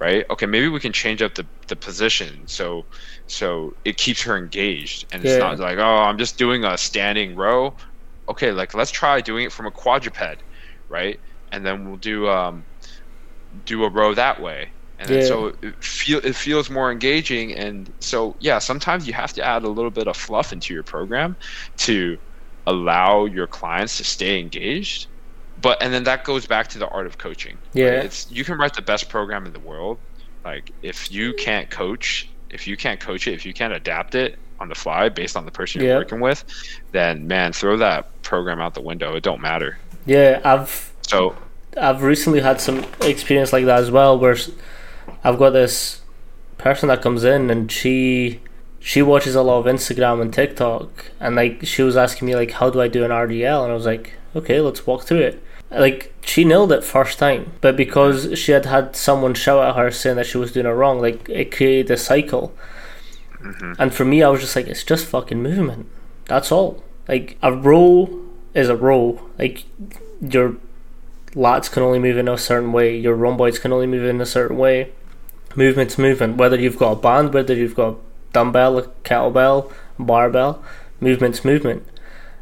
[0.00, 2.86] right okay maybe we can change up the, the position so
[3.26, 5.38] so it keeps her engaged and it's Yeah.
[5.38, 7.74] not like oh i'm just doing a standing row
[8.28, 10.44] okay like let's try doing it from a quadruped
[10.88, 11.18] right
[11.52, 12.66] and then we'll do um
[13.64, 15.24] do a row that way and Yeah.
[15.24, 19.62] so it feel it feels more engaging and so yeah sometimes you have to add
[19.64, 21.36] a little bit of fluff into your program
[21.78, 22.18] to
[22.66, 25.06] allow your clients to stay engaged
[25.62, 27.74] but and then that goes back to the art of coaching right?
[27.74, 27.86] Yeah.
[28.02, 29.98] it's you can write the best program in the world
[30.44, 34.38] like if you can't coach if you can't coach it if you can't adapt it
[34.58, 35.98] on the fly based on the person you're Yeah.
[35.98, 36.44] working with
[36.92, 41.36] then man throw that program out the window it don't matter Yeah, I've so
[41.76, 44.36] I've recently had some experience like that as well, where
[45.22, 46.00] I've got this
[46.58, 48.40] person that comes in and she
[48.80, 52.52] she watches a lot of Instagram and TikTok, and like she was asking me like,
[52.52, 53.64] how do I do an RDL?
[53.64, 55.42] And I was like, okay, let's walk through it.
[55.70, 59.90] Like she nailed it first time, but because she had had someone shout at her
[59.90, 62.54] saying that she was doing it wrong, like it created a cycle.
[63.40, 63.72] Mm-hmm.
[63.78, 65.88] And for me, I was just like, it's just fucking movement.
[66.26, 66.84] That's all.
[67.08, 68.22] Like a row
[68.54, 69.20] is a row.
[69.36, 69.64] Like
[70.20, 70.56] your
[71.36, 72.96] lats can only move in a certain way.
[72.96, 74.92] Your rhomboids can only move in a certain way.
[75.54, 76.36] Movement's movement.
[76.38, 77.96] Whether you've got a band, whether you've got a
[78.32, 80.62] dumbbell, a kettlebell, barbell,
[81.00, 81.86] movement's movement.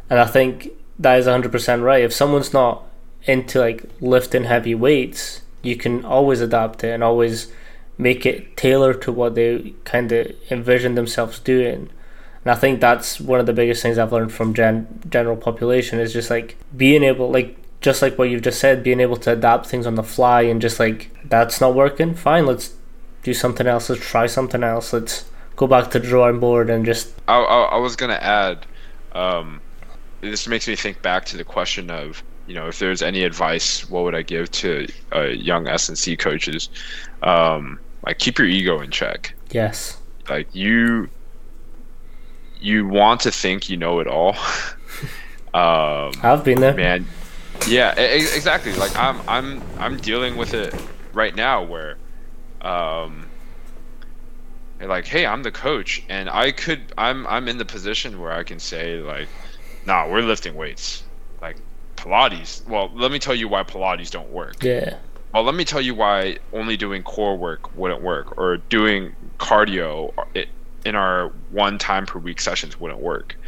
[0.09, 2.05] And I think that is 100% right.
[2.05, 2.84] If someone's not
[3.24, 7.51] into like lifting heavy weights, you can always adapt it and always
[7.97, 11.88] make it tailored to what they kind of envision themselves doing.
[12.45, 15.99] And I think that's one of the biggest things I've learned from gen- general population
[15.99, 19.32] is just like being able, like just like what you've just said, being able to
[19.32, 22.14] adapt things on the fly and just like that's not working.
[22.14, 22.72] Fine, let's
[23.22, 23.91] do something else.
[23.91, 24.95] Let's try something else.
[24.95, 28.64] Let's go back to the drawing board and just I, I, I was gonna add,
[29.12, 29.61] um,
[30.22, 33.89] this makes me think back to the question of you know if there's any advice,
[33.91, 36.70] what would I give to uh, young S and C coaches?
[37.22, 39.35] Um, like keep your ego in check.
[39.51, 39.99] yes,
[40.30, 41.11] Like you,
[42.61, 44.30] you want to think you know it all.
[45.55, 46.74] um, I've been there.
[46.74, 47.07] man,
[47.65, 48.75] yeah, exactly.
[48.75, 50.79] Like I'm, I'm, I'm dealing with it
[51.12, 51.99] right now where,
[52.61, 53.33] um,
[54.81, 58.43] like, hey, I'm the coach, and I could, I'm, I'm in the position where I
[58.45, 59.31] can say like,
[59.87, 61.05] nah, we're lifting weights,
[61.41, 61.59] like
[61.97, 62.67] Pilates.
[62.67, 64.62] Well, let me tell you why Pilates don't work.
[64.62, 65.01] Yeah,
[65.33, 70.12] Well, let me tell you why only doing core work wouldn't work, or doing cardio
[70.85, 73.39] in our one time per week sessions wouldn't work,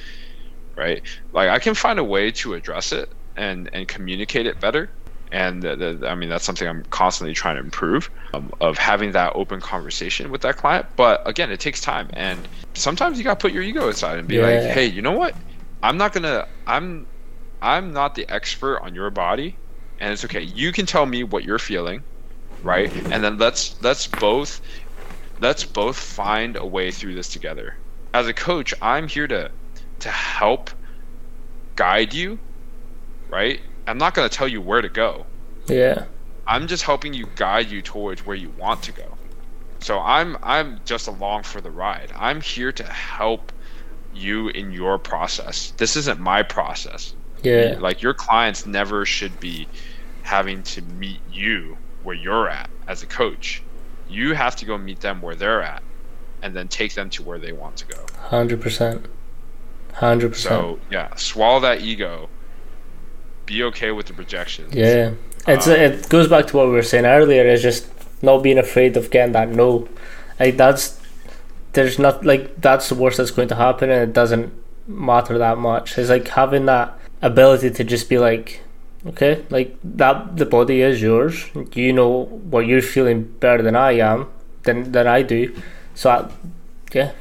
[0.77, 1.03] right?
[1.33, 4.91] Like I can find a way to address it and and communicate it better,
[5.33, 9.13] and the, the, I mean that's something I'm constantly trying to improve um, of having
[9.13, 10.87] that open conversation with that client.
[10.97, 14.29] But again, it takes time, and sometimes you got to put your ego aside and
[14.29, 15.35] be like, hey, you know what?
[15.83, 17.07] I'm not gonna, I'm,
[17.63, 19.57] I'm not the expert on your body
[19.99, 20.43] and it's okay.
[20.43, 22.03] You can tell me what you're feeling,
[22.63, 22.93] right?
[23.11, 24.61] And then let's let's both
[25.41, 27.77] let's both find a way through this together.
[28.15, 29.51] As a coach, I'm here to
[30.01, 30.71] to help
[31.77, 32.39] guide you,
[33.29, 33.61] right?
[33.87, 35.27] I'm not going to tell you where to go.
[35.67, 36.05] yeah,
[36.47, 39.17] I'm just helping you guide you towards where you want to go.
[39.81, 42.13] So I'm I'm just along for the ride.
[42.17, 43.53] I'm here to help
[44.15, 45.73] you in your process.
[45.77, 49.69] This isn't my process yeah, like your clients never should be
[50.23, 53.63] having to meet you where you're at as a coach
[54.09, 55.83] you have to go meet them where they're at
[56.43, 59.07] and then take them to where they want to go hundred percent,
[59.95, 60.51] hundred percent.
[60.51, 62.29] so yeah swallow that ego
[63.47, 65.13] be okay with the projections Yeah,
[65.47, 67.45] it's Um, it goes back to what we were saying earlier.
[67.47, 67.89] Is just
[68.23, 69.89] not being afraid of getting that no.
[70.39, 71.01] Like that's
[71.73, 74.53] there's not like that's the worst that's going to happen, and it doesn't
[74.87, 75.97] matter that much.
[75.99, 78.61] It's like having that ability to just be like,
[79.07, 81.47] okay, like that the body is yours.
[81.75, 84.29] You know what you're feeling better than I am,
[84.65, 85.55] than than I do.
[85.95, 86.31] So I,
[86.93, 87.13] yeah,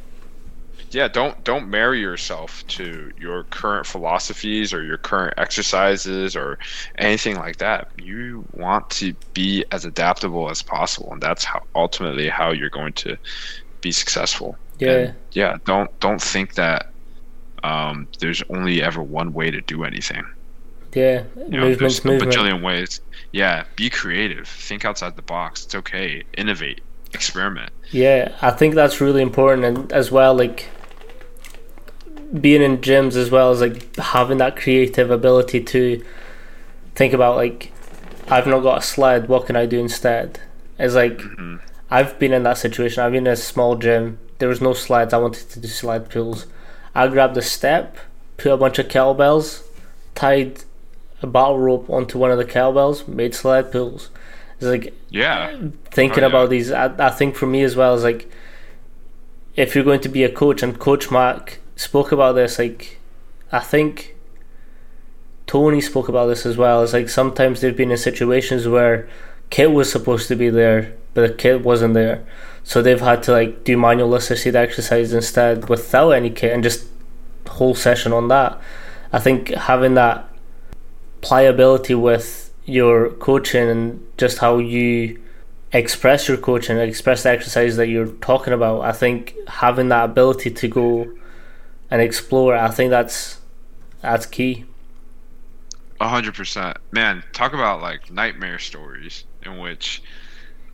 [0.92, 6.58] yeah don't don't marry yourself to your current philosophies or your current exercises or
[6.98, 7.90] anything like that.
[8.02, 12.94] You want to be as adaptable as possible and that's how ultimately how you're going
[12.94, 13.18] to
[13.82, 14.58] be successful.
[14.80, 16.88] Yeah, And, yeah don't don't think that
[17.64, 20.26] um, there's only ever one way to do anything.
[20.94, 21.24] Yeah.
[21.36, 22.32] you know, there's a movement.
[22.32, 23.02] bajillion ways.
[23.32, 24.48] Yeah be creative.
[24.48, 25.66] Think outside the box.
[25.66, 26.24] It's okay.
[26.38, 26.82] Innovate.
[27.14, 27.72] Experiment.
[27.92, 30.68] Yeah, I think that's really important, and as well, like
[32.40, 36.04] being in gyms as well as like having that creative ability to
[36.96, 37.72] think about like
[38.28, 40.40] I've not got a sled, what can I do instead?
[40.80, 41.58] It's like mm-hmm.
[41.90, 43.04] I've been in that situation.
[43.04, 44.20] I've been in a small gym.
[44.40, 45.14] There was no slides.
[45.14, 46.48] I wanted to do sled pulls.
[46.94, 47.98] I grabbed a step,
[48.38, 49.64] put a bunch of kettlebells,
[50.16, 50.64] tied
[51.22, 54.10] a battle rope onto one of the kettlebells, made sled pulls.
[54.56, 55.58] It's like yeah,
[55.92, 56.30] thinking oh, yeah.
[56.30, 56.72] about these.
[56.72, 58.30] I, I think for me as well is like
[59.56, 62.60] if you're going to be a coach, and Coach Mac spoke about this.
[62.60, 63.00] Like
[63.52, 64.16] I think
[65.48, 66.84] Tony spoke about this as well.
[66.84, 69.08] It's like sometimes they've been in situations where
[69.50, 72.26] kit was supposed to be there, but the kit wasn't there.
[72.64, 76.88] So they've had to like do manual assisted exercise instead without any kit and just
[77.48, 78.60] whole session on that.
[79.14, 80.28] I think having that
[81.22, 85.22] pliability with your coaching and just how you
[85.72, 90.50] express your coaching, express the exercise that you're talking about, I think having that ability
[90.50, 91.08] to go
[91.96, 93.40] and explore, I think that's
[94.02, 94.66] that's key.
[96.02, 97.24] A hundred percent, man.
[97.32, 100.04] Talk about like nightmare stories in which,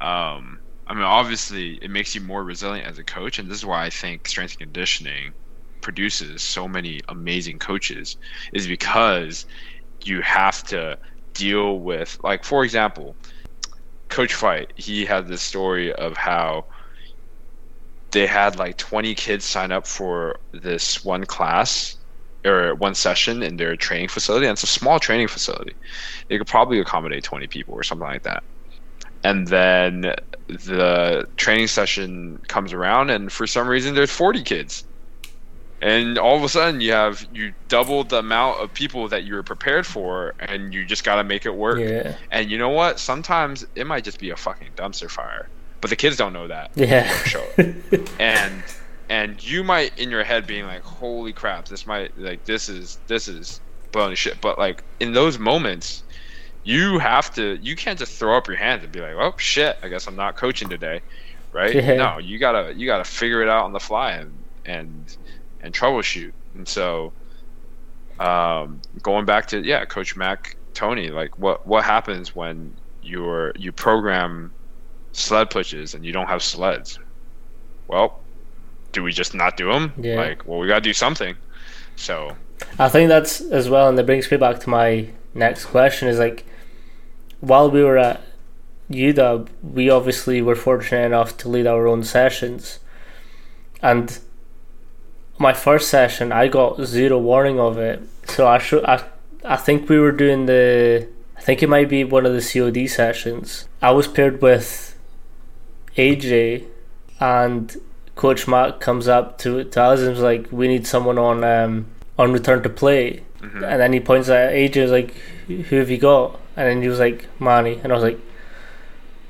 [0.02, 0.58] um,
[0.88, 3.86] I mean, obviously, it makes you more resilient as a coach, and this is why
[3.86, 5.34] I think strength and conditioning
[5.82, 8.18] produces so many amazing coaches,
[8.52, 9.46] is because
[10.04, 10.98] you have to
[11.36, 13.16] deal with, like, for example,
[14.10, 14.70] Coach Feit.
[14.76, 16.66] He had this story of how
[18.12, 21.98] they had like 20 kids sign up for this one class
[22.46, 25.74] or one session in their training facility and it's a small training facility.
[26.28, 28.44] They could probably accommodate 20 people or something like that.
[29.24, 30.14] And then
[30.48, 34.84] the training session comes around and for some reason there's 40 kids.
[35.82, 39.36] And all of a sudden you have you doubled the amount of people that you
[39.36, 41.80] were prepared for and you just got to make it work.
[41.80, 42.16] Yeah.
[42.32, 43.00] and you know what?
[43.00, 45.48] Sometimes it might just be a fucking dumpster fire
[45.82, 46.72] but the kids don't know that.
[46.76, 47.12] Yeah.
[48.20, 48.64] and
[49.10, 51.68] and you might in your head being like, "Holy crap!
[51.68, 53.60] This might like this is this is
[53.92, 56.04] blowing shit." But like in those moments,
[56.64, 59.78] you have to you can't just throw up your hands and be like, "Oh shit!
[59.84, 61.02] I guess I'm not coaching today."
[61.52, 61.76] Right?
[61.76, 61.96] Yeah.
[61.96, 64.34] No, you gotta you gotta figure it out on the fly and
[64.66, 65.18] and
[65.62, 66.32] and troubleshoot.
[66.56, 67.12] And so,
[68.20, 73.72] um, going back to yeah, Coach Mac, Tony, like what what happens when you're you
[73.72, 74.54] program
[75.14, 77.00] sled pushes and you don't have sleds.
[77.88, 78.20] Well,
[78.92, 79.94] do we just not do them?
[79.98, 80.16] Yeah.
[80.16, 81.36] Like, well, we got to do something.
[81.96, 82.36] So,
[82.80, 86.20] I think that's as well, and that brings me back to my next question: is
[86.20, 86.46] like,
[87.40, 88.22] while we were at
[88.90, 92.80] UW, we obviously were fortunate enough to lead our own sessions,
[93.82, 94.20] and
[95.42, 98.02] my first session, I got zero warning of it.
[98.28, 99.04] So I should, I,
[99.44, 102.88] I think we were doing the, I think it might be one of the COD
[102.88, 103.68] sessions.
[103.82, 104.91] I was paired with
[105.98, 106.66] AJ
[107.20, 107.76] and
[108.16, 111.88] Coach Mac comes up to, to us and is like, "We need someone on um,
[112.18, 113.64] on return to play." Mm-hmm.
[113.64, 115.14] And then he points at AJ, is like,
[115.48, 118.20] "Who have you got?" And then he was like, "Manny." And I was like,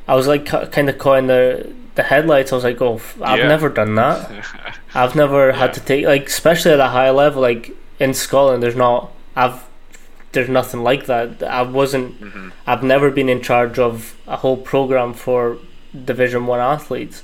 [0.07, 2.51] I was like kind of caught in the the headlights.
[2.51, 3.47] I was like, "Oh, I've yeah.
[3.47, 4.45] never done that.
[4.93, 5.55] I've never yeah.
[5.55, 8.63] had to take like, especially at a high level, like in Scotland.
[8.63, 9.11] There's not.
[9.35, 9.63] I've
[10.31, 11.43] there's nothing like that.
[11.43, 12.19] I wasn't.
[12.19, 12.49] Mm-hmm.
[12.65, 15.57] I've never been in charge of a whole program for
[15.93, 17.23] Division One athletes.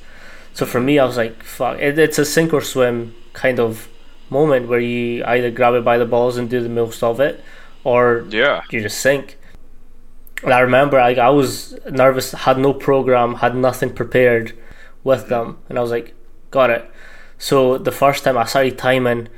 [0.53, 3.87] So for me, I was like, "Fuck!" It, it's a sink or swim kind of
[4.29, 7.43] moment where you either grab it by the balls and do the most of it,
[7.83, 9.37] or yeah, you just sink.
[10.43, 14.57] And I remember, I, I was nervous, had no program, had nothing prepared
[15.03, 15.29] with mm.
[15.29, 16.13] them, and I was like,
[16.51, 16.91] "Got it."
[17.37, 19.29] So the first time I started timing,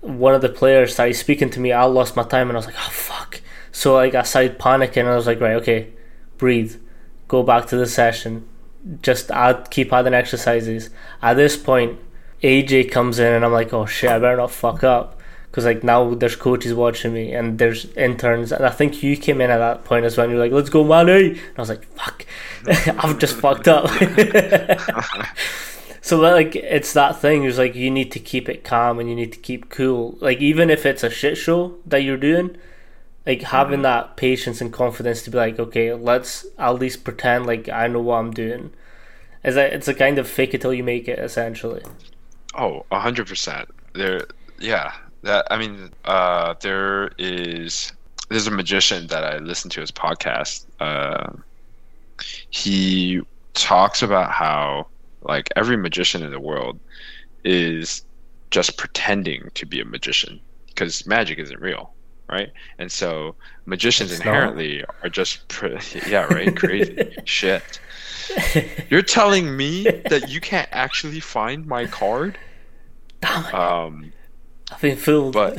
[0.00, 1.72] one of the players started speaking to me.
[1.72, 4.98] I lost my time, and I was like, "Oh fuck!" So like I started panicking,
[4.98, 5.90] and I was like, "Right, okay,
[6.36, 6.76] breathe."
[7.32, 8.46] Go back to the session,
[9.00, 10.90] just add, keep adding exercises.
[11.22, 11.98] At this point,
[12.42, 15.18] AJ comes in and I'm like, oh shit, I better not fuck up.
[15.50, 19.40] Because like now there's coaches watching me and there's interns and I think you came
[19.40, 20.24] in at that point as well.
[20.24, 21.12] And you're like, let's go, Manny.
[21.12, 21.28] Eh?
[21.28, 22.26] And I was like, fuck,
[23.02, 23.88] I've just fucked up.
[26.02, 27.44] so like it's that thing.
[27.44, 30.18] It's like you need to keep it calm and you need to keep cool.
[30.20, 32.58] Like even if it's a shit show that you're doing,
[33.26, 33.82] like having mm-hmm.
[33.82, 38.00] that patience and confidence to be like, okay, let's at least pretend like I know
[38.00, 38.72] what I'm doing.
[39.44, 41.82] Is that it's a kind of fake it till you make it, essentially.
[42.54, 43.68] Oh, a hundred percent.
[43.94, 44.26] There,
[44.58, 44.92] yeah.
[45.22, 47.92] That I mean, uh, there is
[48.28, 50.66] there's a magician that I listen to his podcast.
[50.80, 51.32] Uh,
[52.50, 53.20] he
[53.54, 54.86] talks about how
[55.22, 56.78] like every magician in the world
[57.44, 58.04] is
[58.50, 61.92] just pretending to be a magician because magic isn't real
[62.32, 62.50] right?
[62.78, 63.34] And so
[63.66, 64.94] magicians it's inherently not.
[65.02, 65.52] are just,
[66.08, 67.80] yeah, right, crazy shit.
[68.88, 72.38] You're telling me that you can't actually find my card?
[73.52, 74.12] Um,
[74.70, 75.34] I've been fooled.
[75.34, 75.58] but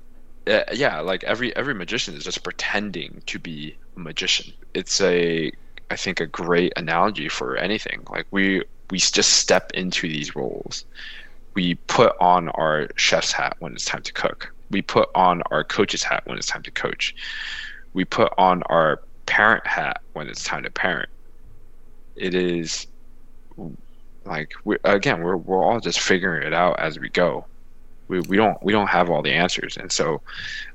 [0.46, 4.52] uh, yeah, like every every magician is just pretending to be a magician.
[4.72, 5.52] It's a
[5.90, 8.02] I think a great analogy for anything.
[8.10, 10.84] Like we we just step into these roles.
[11.54, 14.53] We put on our chef's hat when it's time to cook.
[14.70, 17.14] We put on our coach's hat when it's time to coach.
[17.92, 21.08] We put on our parent hat when it's time to parent.
[22.16, 22.86] It is
[24.24, 27.46] like we again we're we're all just figuring it out as we go.
[28.08, 30.22] We we don't we don't have all the answers, and so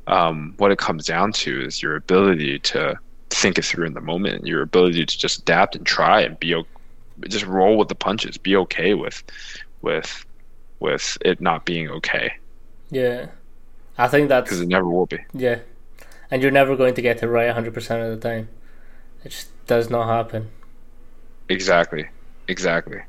[0.07, 2.95] um, what it comes down to is your ability to
[3.29, 6.55] think it through in the moment, your ability to just adapt and try and be
[7.27, 9.23] just roll with the punches, be okay with
[9.81, 10.25] with
[10.79, 12.31] with it not being okay
[12.91, 13.27] yeah.
[13.99, 15.19] I think that's because it never will be.
[15.33, 15.59] yeah.
[16.31, 17.67] And you're never going to get it right 100%
[18.11, 18.49] of the time.
[19.23, 20.49] It just does not happen.
[21.49, 22.07] Exactly,
[22.47, 23.01] exactly.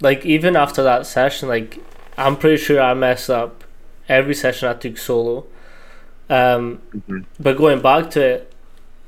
[0.00, 1.78] Like even after that session, like
[2.18, 3.64] I'm pretty sure I messed up
[4.08, 5.46] every session I took solo.
[6.28, 7.24] Um, Mhm.
[7.40, 8.52] But going back to it,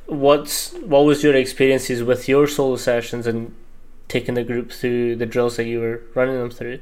[0.06, 3.54] what's what was your experiences with your solo sessions and
[4.08, 6.80] taking the group through the drills that you were running them through?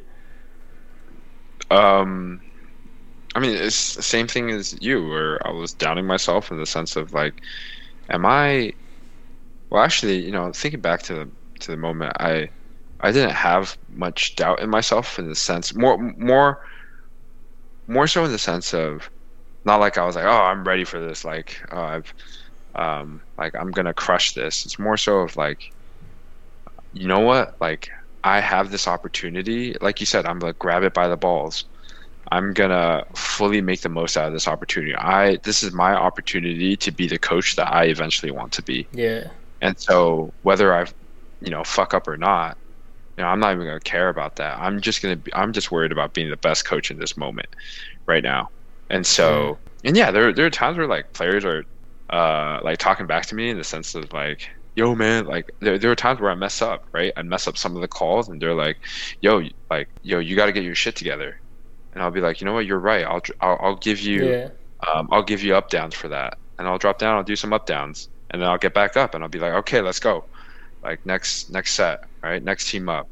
[1.70, 2.40] Um,
[3.36, 6.66] I mean, it's the same thing as you, where I was doubting myself in the
[6.66, 7.42] sense of like,
[8.10, 8.74] am I?
[9.70, 12.50] Well, actually, you know, thinking back to the to the moment, I
[13.00, 16.60] I didn't have much doubt in myself in the sense more more
[17.88, 19.10] more so in the sense of
[19.66, 22.14] not like I was like, oh, I'm ready for this, like oh, I've
[22.76, 24.66] um like I'm gonna crush this.
[24.66, 25.60] It's more so of like,
[26.92, 27.88] you know what, like
[28.24, 29.74] I have this opportunity.
[29.80, 31.64] Like you said, I'm gonna grab it by the balls.
[32.32, 34.94] I'm gonna fully make the most out of this opportunity.
[34.96, 38.90] I this is my opportunity to be the coach that I eventually want to be.
[38.92, 39.30] Yeah,
[39.60, 40.86] And so whether I,
[41.40, 42.58] you know, fuck up or not,
[43.18, 44.58] you know, I'm not even gonna care about that.
[44.60, 45.32] I'm just gonna be.
[45.34, 47.48] I'm just worried about being the best coach in this moment,
[48.08, 48.48] right now.
[48.90, 51.64] And so, and yeah, there there are times where like players are,
[52.10, 55.78] uh, like talking back to me in the sense of like, yo man, like there
[55.78, 57.12] there are times where I mess up, right?
[57.16, 58.78] I mess up some of the calls, and they're like,
[59.20, 61.36] yo, like yo, you got to get your shit together.
[61.96, 63.06] And I'll be like, you know what, you're right.
[63.06, 64.36] I'll I'll, I'll give you
[64.84, 67.16] yeah, um, I'll give you up downs for that, and I'll drop down.
[67.18, 69.54] I'll do some up downs, and then I'll get back up, and I'll be like,
[69.54, 70.28] okay, let's go,
[70.82, 73.10] like next next set, right, next team up,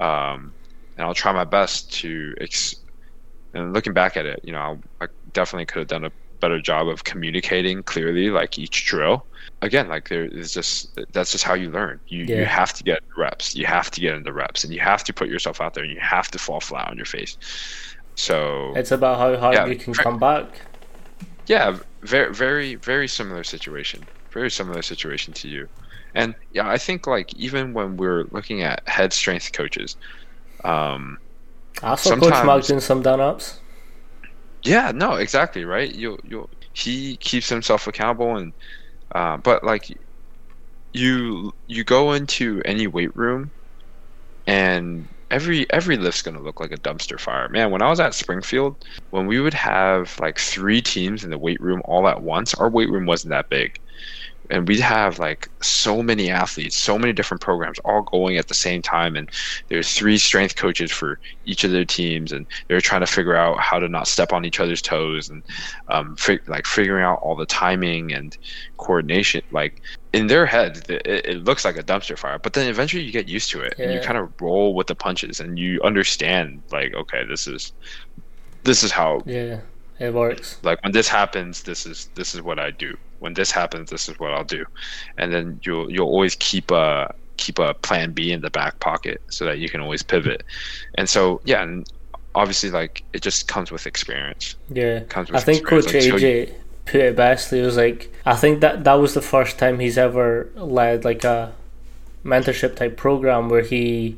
[0.00, 0.54] um,
[0.96, 2.34] and I'll try my best to.
[2.40, 2.74] Ex-
[3.54, 6.60] and looking back at it, you know, I, I definitely could have done a better
[6.60, 9.26] job of communicating clearly, like each drill.
[9.62, 12.00] Again, like there is just that's just how you learn.
[12.08, 13.54] You you have to get reps.
[13.54, 15.92] You have to get into reps, and you have to put yourself out there, and
[15.92, 17.36] you have to fall flat on your face.
[18.16, 20.66] So it's about how hard Yeah, you can come back.
[21.46, 24.08] yeah, very, very, very similar situation.
[24.32, 25.68] Very similar situation to you.
[26.14, 29.96] And yeah, I think like even when we're looking at head strength coaches,
[30.64, 31.18] um,
[31.82, 33.60] I saw Coach Mark doing some down ups.
[34.62, 35.92] yeah, no, exactly right.
[35.94, 38.52] You, you, he keeps himself accountable, and
[39.14, 39.96] uh, but like
[40.92, 43.52] you, you go into any weight room,
[44.46, 47.48] and every every lift's gonna look like a dumpster fire.
[47.48, 48.76] Man, when I was at Springfield,
[49.10, 52.70] when we would have like three teams in the weight room all at once, our
[52.70, 53.72] weight room wasn't that big.
[54.50, 58.54] And we'd have like so many athletes, so many different programs all going at the
[58.54, 59.16] same time.
[59.16, 59.30] And
[59.68, 62.32] there's three strength coaches for each of their teams.
[62.32, 65.42] And they're trying to figure out how to not step on each other's toes and
[65.88, 68.36] um, fig- like figuring out all the timing and
[68.76, 69.42] coordination.
[69.50, 69.80] Like
[70.12, 72.38] in their head, it, it looks like a dumpster fire.
[72.38, 74.94] But then eventually you get used to it and you kind of roll with the
[74.94, 77.72] punches and you understand like, okay, this is,
[78.62, 79.60] this is how Yeah,
[79.98, 80.58] it works.
[80.62, 84.08] like when this happens this is this is what i do when this happens this
[84.08, 84.64] is what i'll do
[85.18, 89.20] and then you'll you'll always keep a keep a plan b in the back pocket
[89.28, 90.42] so that you can always pivot
[90.98, 91.86] and so yeah and
[92.34, 95.86] obviously like it just comes with experience Yeah, comes I think experience.
[95.86, 96.52] Coach Like, so AJ
[96.86, 97.50] put it best.
[97.50, 101.24] He was like, I think that that was the first time he's ever led like
[101.24, 101.52] a
[102.24, 104.16] mentorship type program where he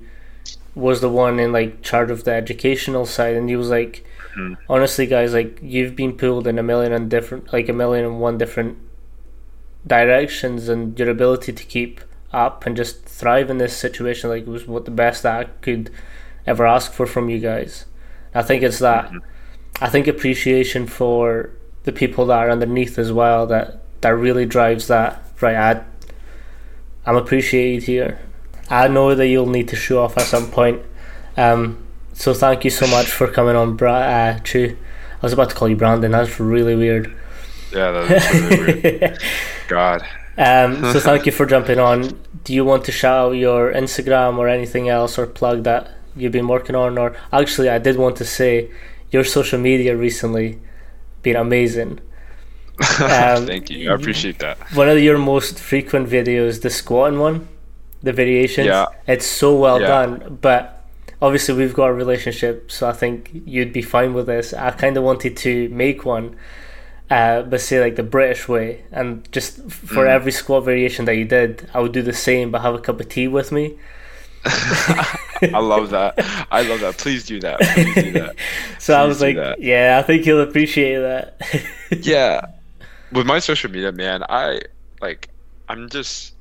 [0.74, 4.04] was the one in like charge of the educational side, and he was like,
[4.36, 4.56] Mhm.
[4.68, 8.20] honestly, guys, like you've been pulled in a million and different, like a million and
[8.20, 8.78] one different
[9.86, 12.00] directions, and your ability to keep
[12.32, 15.90] up and just thrive in this situation, like was what the best that I could
[16.46, 17.86] ever ask for from you guys.
[18.34, 19.10] I think it's that.
[19.80, 21.50] I think appreciation for
[21.84, 25.22] the people that are underneath as well that that really drives that.
[25.40, 25.84] Right, I,
[27.04, 28.18] I'm appreciated here.
[28.68, 30.82] I know that you'll need to show off at some point.
[31.36, 34.76] Um, so thank you so much for coming on, Bra- uh, Chu.
[35.12, 36.10] I was about to call you Brandon.
[36.10, 37.14] That's really weird.
[37.72, 39.18] Yeah that's really weird
[39.68, 40.02] god
[40.38, 42.20] Um, so thank you for jumping on.
[42.44, 46.32] Do you want to shout out your Instagram or anything else or plug that you've
[46.32, 46.98] been working on?
[46.98, 48.70] Or actually, I did want to say
[49.10, 50.60] your social media recently
[51.22, 52.00] been amazing.
[53.00, 53.90] Um, Thank you.
[53.90, 54.58] I appreciate that.
[54.74, 57.48] One of your most frequent videos, the squatting one,
[58.02, 58.66] the variations.
[58.66, 58.84] Yeah.
[59.06, 59.86] It's so well yeah.
[59.86, 60.38] done.
[60.42, 60.84] But
[61.22, 64.52] obviously, we've got a relationship, so I think you'd be fine with this.
[64.52, 66.36] I kind of wanted to make one,
[67.10, 70.08] uh, but say like the British way, and just for mm.
[70.08, 73.00] every squat variation that you did, I would do the same, but have a cup
[73.00, 73.78] of tea with me.
[74.44, 76.14] I love that.
[76.50, 76.98] I love that.
[76.98, 77.60] Please do that.
[77.60, 78.36] Please do that.
[78.78, 79.60] so Please I was like, that.
[79.60, 81.40] yeah, I think he'll appreciate that.
[82.00, 82.46] yeah,
[83.12, 84.62] with my social media, man, I
[85.00, 85.28] like
[85.68, 86.34] I'm just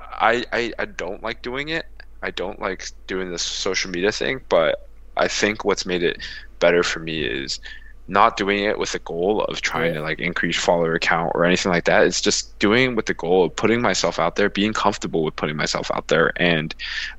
[0.00, 1.86] I, I I don't like doing it.
[2.22, 6.22] I don't like doing this social media thing, but I think what's made it
[6.58, 7.60] better for me is
[8.06, 10.00] not doing it with the goal of trying yeah.
[10.00, 12.06] to like increase follower count or anything like that.
[12.06, 15.56] It's just doing with the goal of putting myself out there, being comfortable with putting
[15.56, 16.74] myself out there, and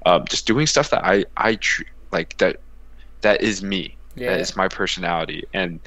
[0.06, 2.58] um, just doing stuff that I I tr- like that
[3.22, 3.96] that is me.
[4.16, 4.32] Yeah.
[4.32, 5.80] That is my personality, and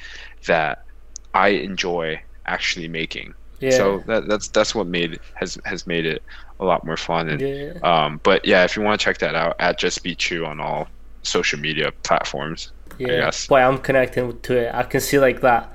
[0.46, 0.84] that
[1.32, 3.34] I enjoy actually making.
[3.60, 3.70] Yeah.
[3.70, 6.22] So that, that's that's what made has has made it
[6.60, 7.28] a lot more fun.
[7.28, 7.72] And yeah.
[7.82, 10.60] um, but yeah, if you want to check that out, at Just B Chu on
[10.60, 10.88] all
[11.22, 12.72] social media platforms.
[12.98, 14.74] Yeah, why I'm connecting to it.
[14.74, 15.72] I can see like that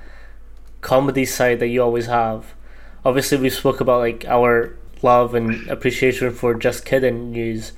[0.82, 2.54] comedy side that you always have.
[3.06, 7.74] Obviously, we spoke about like our love and appreciation for Just Kidding news,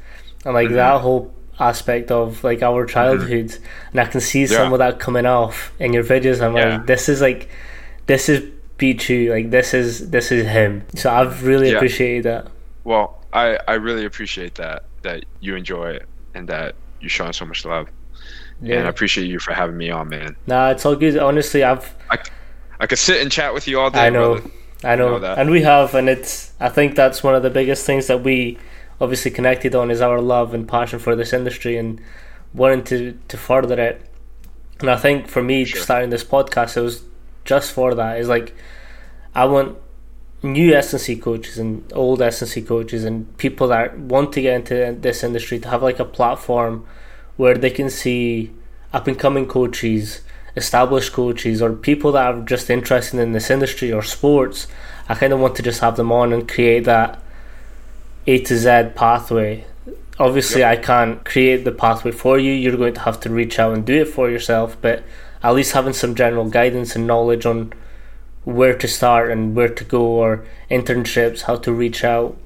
[0.45, 0.75] and like mm-hmm.
[0.75, 3.91] that whole aspect of like our childhood, mm-hmm.
[3.91, 4.73] and I can see some yeah.
[4.73, 6.41] of that coming off in your videos.
[6.41, 6.77] I'm yeah.
[6.77, 7.49] like, this is like,
[8.07, 10.85] this is B Chu, like this is this is him.
[10.95, 11.77] So I've really yeah.
[11.77, 12.47] appreciated that.
[12.83, 17.45] Well, I I really appreciate that that you enjoy it and that you're showing so
[17.45, 17.87] much love.
[18.61, 18.77] Yeah.
[18.77, 20.35] And I appreciate you for having me on, man.
[20.47, 21.17] Nah, it's all good.
[21.17, 22.17] Honestly, I've I,
[22.79, 24.07] I could sit and chat with you all day.
[24.07, 24.35] I know.
[24.35, 24.51] Brother.
[24.83, 25.17] I know.
[25.17, 28.23] know and we have and it's I think that's one of the biggest things that
[28.23, 28.57] we
[29.01, 31.99] obviously connected on is our love and passion for this industry and
[32.53, 34.09] wanting to to further it.
[34.79, 35.81] And I think for me sure.
[35.81, 37.03] starting this podcast it was
[37.43, 38.55] just for that is like
[39.33, 39.77] I want
[40.43, 45.23] new S&C coaches and old S&C coaches and people that want to get into this
[45.23, 46.85] industry to have like a platform
[47.37, 48.51] where they can see
[48.93, 50.21] up and coming coaches,
[50.55, 54.67] established coaches, or people that are just interested in this industry or sports.
[55.09, 57.21] I kind of want to just have them on and create that
[58.25, 59.65] A to Z pathway.
[60.17, 60.79] Obviously, yep.
[60.79, 62.53] I can't create the pathway for you.
[62.53, 65.03] You're going to have to reach out and do it for yourself, but
[65.43, 67.73] at least having some general guidance and knowledge on
[68.45, 72.37] where to start and where to go or internships, how to reach out.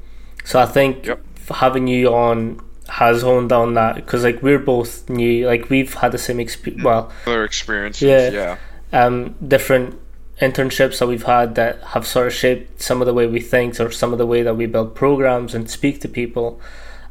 [0.44, 1.24] So I think yep.
[1.50, 2.60] having you on
[2.90, 6.84] has honed down that because like we're both new, like we've had the same experience.
[6.84, 8.58] Well, other experiences, yeah, yeah.
[8.92, 10.00] Um, different
[10.42, 13.80] internships that we've had that have sort of shaped some of the way we think
[13.80, 16.60] or some of the way that we build programs and speak to people.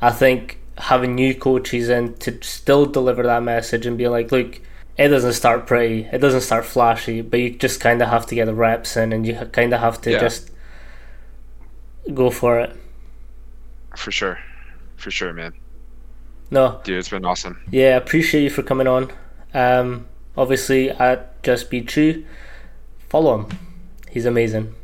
[0.01, 4.61] I think having new coaches in to still deliver that message and be like, look,
[4.97, 8.35] it doesn't start pretty, it doesn't start flashy, but you just kind of have to
[8.35, 10.19] get the reps in and you kind of have to yeah.
[10.19, 10.51] just
[12.15, 12.77] go for it.
[13.97, 14.39] For sure.
[14.97, 15.53] For sure, man.
[16.51, 16.81] No.
[16.85, 17.63] Dude, it's been awesome.
[17.71, 19.13] Yeah, appreciate you for coming on.
[19.55, 20.07] Um,
[20.37, 22.25] obviously, at Just B Chu,
[23.09, 23.59] follow him.
[24.11, 24.75] He's amazing.